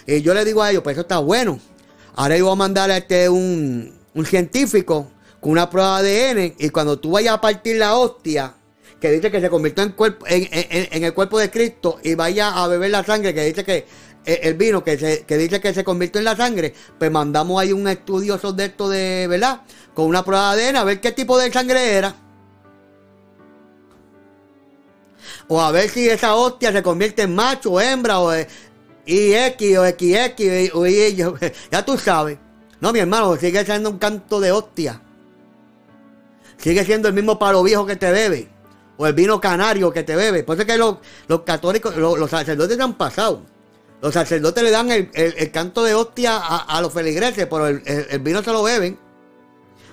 [0.05, 1.61] Y yo le digo a ellos, pues eso está bueno.
[2.17, 6.55] Ahora yo voy a mandar a este un, un científico con una prueba de ADN
[6.59, 8.53] y cuando tú vayas a partir la hostia,
[9.07, 13.05] que dice que se convirtió en, el cuerpo de Cristo y vaya a beber la
[13.05, 13.87] sangre, que dice que
[14.25, 17.87] eh, el vino, que, dice que se convirtió en la sangre, pues mandamos ahí un
[17.87, 19.61] estudioso de esto de, ¿verdad?
[19.95, 22.17] Con una prueba de ADN a ver qué tipo de sangre era.
[25.47, 28.49] O a ver si esa hostia se convierte en macho hembra o eh,
[29.07, 31.15] IX o XX o Y,
[31.71, 32.39] ya tú sabes.
[32.81, 35.01] No, mi hermano, sigue siendo un canto de hostia.
[36.59, 38.56] Sigue siendo el mismo palo viejo que te bebe.
[38.99, 40.43] O el vino canario que te bebe.
[40.43, 40.97] Por eso es que los,
[41.29, 43.43] los católicos, los, los sacerdotes han pasado.
[44.01, 47.67] Los sacerdotes le dan el, el- el canto de hostia a, a los feligreses, pero
[47.67, 48.99] el, el- vino se lo beben.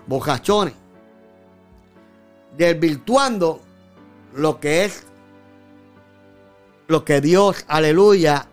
[0.07, 0.73] Bocachones.
[2.57, 3.61] Desvirtuando
[4.35, 5.03] lo que es
[6.87, 8.45] lo que Dios, aleluya,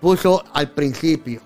[0.00, 1.40] puso al principio.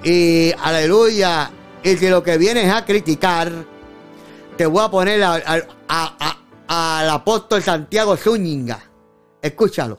[0.02, 1.50] Y aleluya.
[1.82, 3.50] Y si lo que vienes a criticar,
[4.56, 8.80] te voy a poner al, a- a- al apóstol Santiago Zúñiga.
[9.40, 9.98] Escúchalo.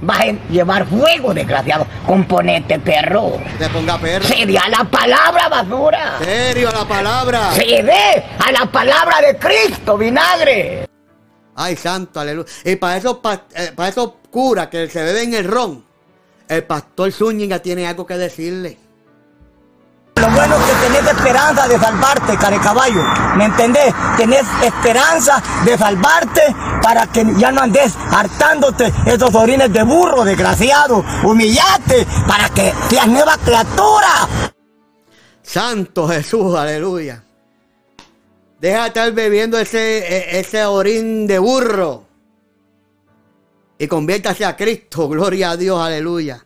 [0.00, 1.86] Vas a llevar fuego, desgraciado.
[2.06, 3.38] Componente, perro.
[3.58, 4.24] Te ponga perro.
[4.24, 6.18] Cede a la palabra, basura.
[6.22, 7.52] Serio la palabra.
[7.52, 10.86] Cede a la palabra de Cristo, vinagre.
[11.56, 12.48] Ay, santo, aleluya.
[12.64, 13.18] Y para esos,
[13.54, 15.84] eh, para esos curas que se beben el ron,
[16.48, 18.78] el pastor Zúñiga tiene algo que decirle.
[20.24, 23.02] Lo bueno es que tenés esperanza de salvarte, caballo.
[23.36, 23.92] ¿Me entendés?
[24.16, 26.40] Tenés esperanza de salvarte
[26.82, 31.04] para que ya no andes hartándote esos orines de burro, desgraciado.
[31.24, 34.26] Humillate para que seas nueva criatura.
[35.42, 37.22] Santo Jesús, aleluya.
[38.58, 42.04] Deja de estar bebiendo ese, e- ese orín de burro.
[43.76, 45.06] Y conviértase a Cristo.
[45.06, 46.42] Gloria a Dios, aleluya.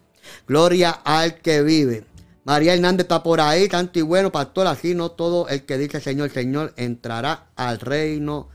[0.49, 2.08] Gloria al que vive.
[2.49, 4.69] María Hernández está por ahí, tanto y bueno, pastor.
[4.69, 8.49] Así no todo el que dice Señor, Señor entrará al reino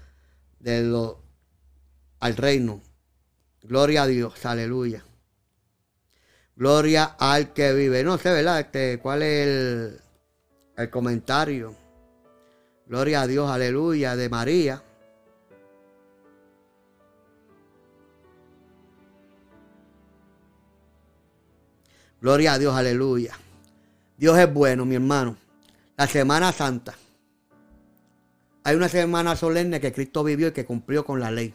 [0.57, 1.17] de los.
[2.19, 2.81] Al reino.
[3.61, 5.05] Gloria a Dios, aleluya.
[6.55, 8.03] Gloria al que vive.
[8.03, 8.61] No sé, ¿verdad?
[8.61, 10.01] Este, ¿Cuál es el,
[10.75, 11.75] el comentario?
[12.87, 14.83] Gloria a Dios, aleluya, de María.
[22.19, 23.37] Gloria a Dios, aleluya.
[24.17, 25.35] Dios es bueno, mi hermano.
[25.97, 26.95] La Semana Santa.
[28.63, 31.53] Hay una semana solemne que Cristo vivió y que cumplió con la ley.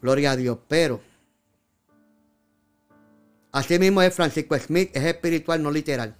[0.00, 0.58] Gloria a Dios.
[0.66, 1.00] Pero,
[3.52, 6.16] así mismo es Francisco Smith, es espiritual, no literal.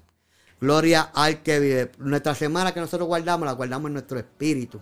[0.61, 1.91] Gloria al que vive.
[1.99, 4.81] Nuestra semana que nosotros guardamos, la guardamos en nuestro espíritu.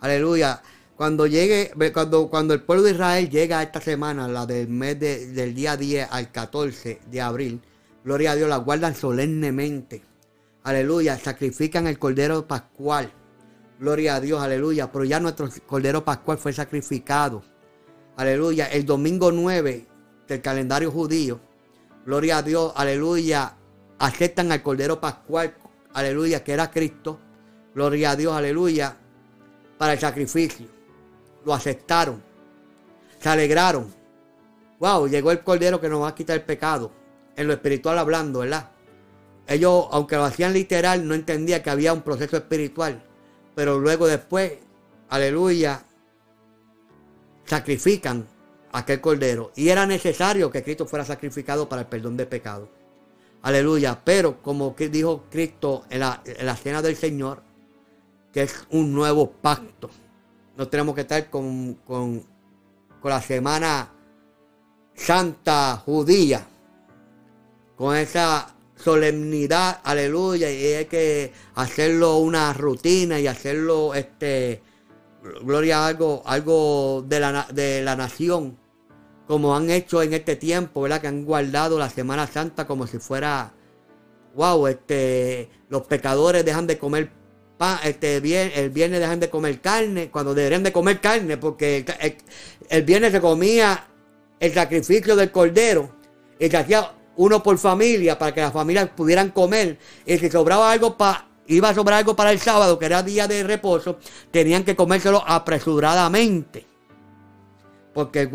[0.00, 0.60] Aleluya.
[0.96, 4.98] Cuando llegue, cuando, cuando el pueblo de Israel llega a esta semana, la del mes
[4.98, 7.62] de- del día 10 al 14 de abril,
[8.04, 10.02] gloria a Dios, la guardan solemnemente.
[10.64, 11.18] Aleluya.
[11.18, 13.12] Sacrifican el cordero pascual.
[13.78, 14.92] Gloria a Dios, aleluya.
[14.92, 17.42] Pero ya nuestro cordero pascual fue sacrificado.
[18.16, 18.66] Aleluya.
[18.66, 19.86] El domingo 9
[20.28, 21.40] del calendario judío.
[22.06, 23.56] Gloria a Dios, aleluya.
[23.98, 25.54] Aceptan al cordero pascual,
[25.92, 27.20] aleluya, que era Cristo.
[27.74, 28.96] Gloria a Dios, aleluya.
[29.78, 30.66] Para el sacrificio.
[31.44, 32.22] Lo aceptaron.
[33.18, 33.92] Se alegraron.
[34.78, 37.01] Wow, llegó el cordero que nos va a quitar el pecado.
[37.36, 38.70] En lo espiritual hablando, ¿verdad?
[39.46, 43.02] Ellos, aunque lo hacían literal, no entendían que había un proceso espiritual.
[43.54, 44.52] Pero luego después,
[45.08, 45.84] aleluya,
[47.44, 48.26] sacrifican
[48.72, 49.52] aquel cordero.
[49.56, 52.68] Y era necesario que Cristo fuera sacrificado para el perdón de pecados.
[53.42, 54.00] Aleluya.
[54.04, 57.42] Pero como dijo Cristo en la, en cena del Señor,
[58.32, 59.90] que es un nuevo pacto.
[60.56, 62.24] No tenemos que estar con, con,
[63.00, 63.92] con la semana
[64.94, 66.46] santa judía,
[67.82, 74.62] con esa solemnidad, aleluya, y hay que hacerlo una rutina y hacerlo, este,
[75.42, 78.56] gloria algo, algo de la, de la nación,
[79.26, 81.00] como han hecho en este tiempo, ¿verdad?
[81.00, 83.52] Que han guardado la Semana Santa como si fuera,
[84.36, 87.10] wow, este, los pecadores dejan de comer
[87.58, 92.16] pan, este, el viernes dejan de comer carne, cuando deberían de comer carne, porque el,
[92.68, 93.88] el viernes se comía
[94.38, 95.96] el sacrificio del cordero
[96.38, 100.72] y se hacía uno por familia para que las familias pudieran comer y si sobraba
[100.72, 103.98] algo para iba a sobrar algo para el sábado, que era día de reposo,
[104.30, 106.66] tenían que comérselo apresuradamente.
[107.92, 108.30] Porque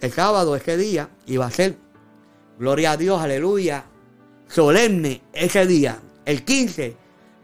[0.00, 1.76] el, sábado, ese día, iba a ser,
[2.58, 3.84] gloria a Dios, aleluya,
[4.48, 6.00] solemne ese día.
[6.24, 6.96] El 15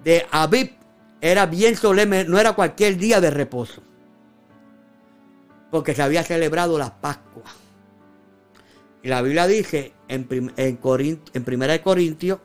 [0.03, 0.73] de Abib
[1.21, 3.83] era bien solemne, no era cualquier día de reposo.
[5.71, 7.45] Porque se había celebrado la Pascua.
[9.05, 10.79] Y la Biblia dice en, en, en
[11.47, 12.41] 1 Corintios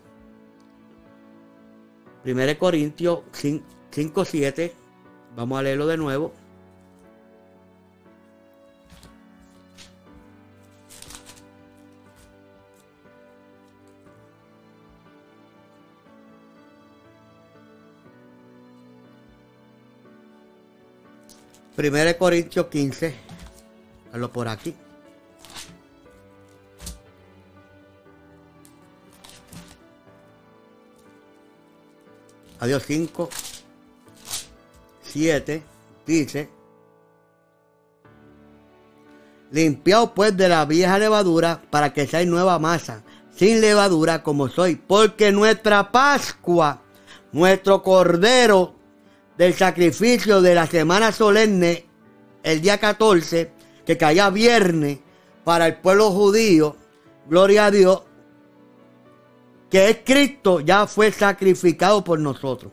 [2.26, 4.74] 1 Corintios 5, 7.
[5.38, 6.34] Vamos a leerlo de nuevo.
[21.78, 23.16] Primero Corintios 15,
[24.12, 24.76] hazlo por aquí.
[32.60, 33.30] Adiós 5,
[35.02, 35.64] 7,
[36.06, 36.50] dice,
[39.52, 43.02] limpiaos pues de la vieja levadura para que seáis nueva masa,
[43.34, 46.82] sin levadura como soy, porque nuestra Pascua,
[47.32, 48.76] nuestro Cordero
[49.38, 51.86] del sacrificio de la semana solemne,
[52.44, 53.52] el día 14,
[53.86, 55.00] que caía viernes
[55.46, 56.76] para el pueblo judío,
[57.26, 58.02] gloria a Dios,
[59.70, 62.72] que Cristo, ya fue sacrificado por nosotros.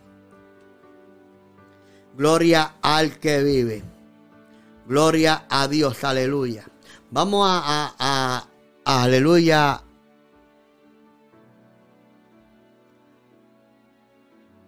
[2.16, 3.82] Gloria al que vive.
[4.86, 6.64] Gloria a Dios, aleluya.
[7.10, 8.46] Vamos a,
[8.84, 9.82] aleluya.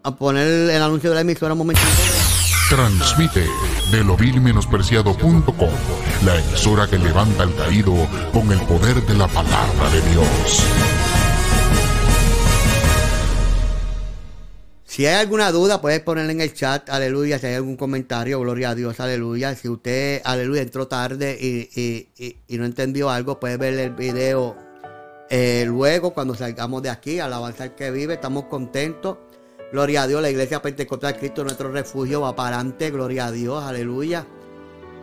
[0.02, 1.86] A poner el anuncio de la emisora un momentito.
[2.68, 3.46] Transmite
[3.90, 5.70] de lovilmenospreciado.com,
[6.24, 7.94] la emisora que levanta al caído
[8.32, 11.17] con el poder de la palabra de Dios.
[14.98, 17.38] Si hay alguna duda, puedes ponerla en el chat, aleluya.
[17.38, 19.54] Si hay algún comentario, gloria a Dios, aleluya.
[19.54, 22.08] Si usted, aleluya, entró tarde y,
[22.58, 24.56] no entendió algo, puede ver el video
[25.30, 28.14] eh, luego cuando salgamos de aquí, alabanza al que vive.
[28.14, 29.18] Estamos contentos.
[29.70, 32.90] Gloria a Dios, la iglesia pentecostal Cristo, nuestro refugio, va para adelante.
[32.90, 34.26] Gloria a Dios, aleluya.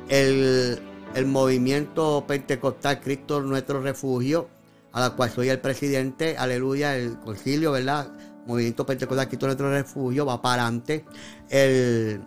[0.09, 0.77] El,
[1.13, 4.49] el movimiento pentecostal Cristo, nuestro refugio,
[4.91, 8.09] a la cual soy el presidente, aleluya, el concilio, ¿verdad?
[8.45, 11.05] Movimiento Pentecostal Cristo Nuestro Refugio va para adelante.
[11.49, 12.22] El,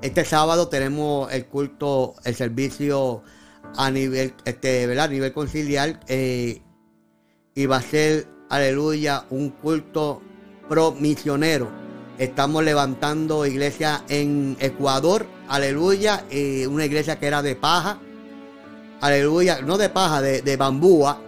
[0.00, 3.22] este sábado tenemos el culto, el servicio
[3.76, 5.06] a nivel, este, ¿verdad?
[5.06, 6.00] A nivel conciliar.
[6.08, 6.62] Eh,
[7.54, 10.22] y va a ser, aleluya, un culto
[10.68, 11.70] pro misionero.
[12.18, 17.98] Estamos levantando iglesia en Ecuador, aleluya, y una iglesia que era de paja,
[19.00, 21.20] aleluya, no de paja, de, de bambúa,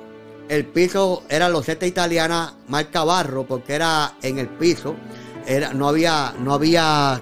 [0.48, 4.94] el piso era loseta italiana marca barro porque era en el piso.
[5.46, 7.20] Era, no había, no había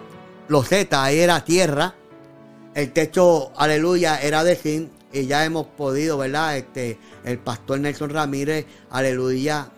[0.48, 1.94] loseta, ahí era tierra.
[2.74, 4.90] El techo, aleluya, era de zinc.
[5.12, 6.56] Y ya hemos podido, ¿verdad?
[6.56, 9.68] Este, el pastor Nelson Ramírez, aleluya,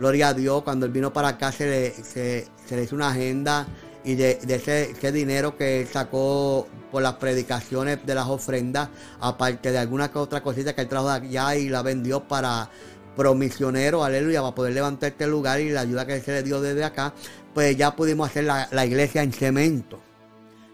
[0.00, 0.62] gloria a Dios.
[0.62, 3.66] Cuando él vino para acá se le, se, le hizo una agenda
[4.04, 8.88] y de, ese, dinero que sacó por las predicaciones de las ofrendas,
[9.20, 12.68] aparte de alguna que otra cosita que él trajo de allá y la vendió para
[13.16, 16.84] promisionero, aleluya, para poder levantar este lugar y la ayuda que se le dio desde
[16.84, 17.12] acá,
[17.54, 20.00] pues ya pudimos hacer la, iglesia en cemento.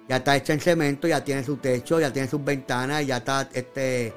[0.09, 3.49] Ya está hecha en cemento, ya tiene su techo, ya tiene sus ventanas, ya está
[3.53, 4.15] este,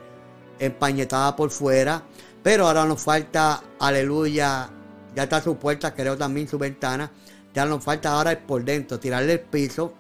[0.58, 2.04] empañetada por fuera.
[2.42, 4.70] Pero ahora nos falta, aleluya,
[5.14, 7.12] ya está su puerta, creo también su ventana.
[7.54, 9.94] Ya nos falta ahora por dentro, tirarle el piso.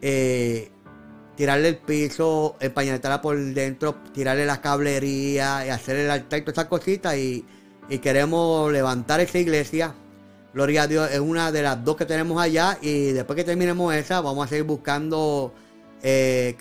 [0.00, 0.70] Eh,
[1.36, 6.66] tirarle el piso, empañetarla por dentro, tirarle la cablería y hacer el altar, todas esas
[6.66, 7.44] cositas y,
[7.88, 9.94] y queremos levantar esa iglesia.
[10.52, 13.92] Gloria a Dios, es una de las dos que tenemos allá y después que terminemos
[13.94, 15.52] esa vamos a seguir buscando
[16.02, 16.56] eh,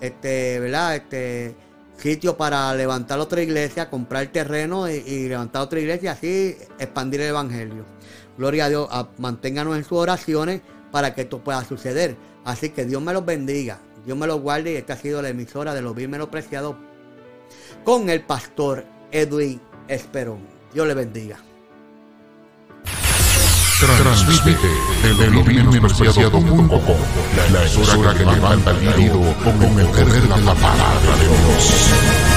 [0.00, 0.96] este, ¿verdad?
[0.96, 1.54] Este
[1.96, 7.28] sitio para levantar otra iglesia, comprar terreno y, y levantar otra iglesia, así expandir el
[7.28, 7.84] evangelio.
[8.40, 8.88] Gloria a Dios,
[9.18, 12.16] manténganos en sus oraciones para que esto pueda suceder.
[12.42, 15.28] Así que Dios me los bendiga, Dios me los guarde y esta ha sido la
[15.28, 16.74] emisora de los bien menospreciados
[17.84, 20.38] con el pastor Edwin Esperón.
[20.72, 21.36] Dios le bendiga.
[23.78, 24.56] Transmite
[25.02, 26.96] desde lo bien menospreciado.com,
[27.52, 32.29] la emisora que levanta el con el poder de la palabra de Dios.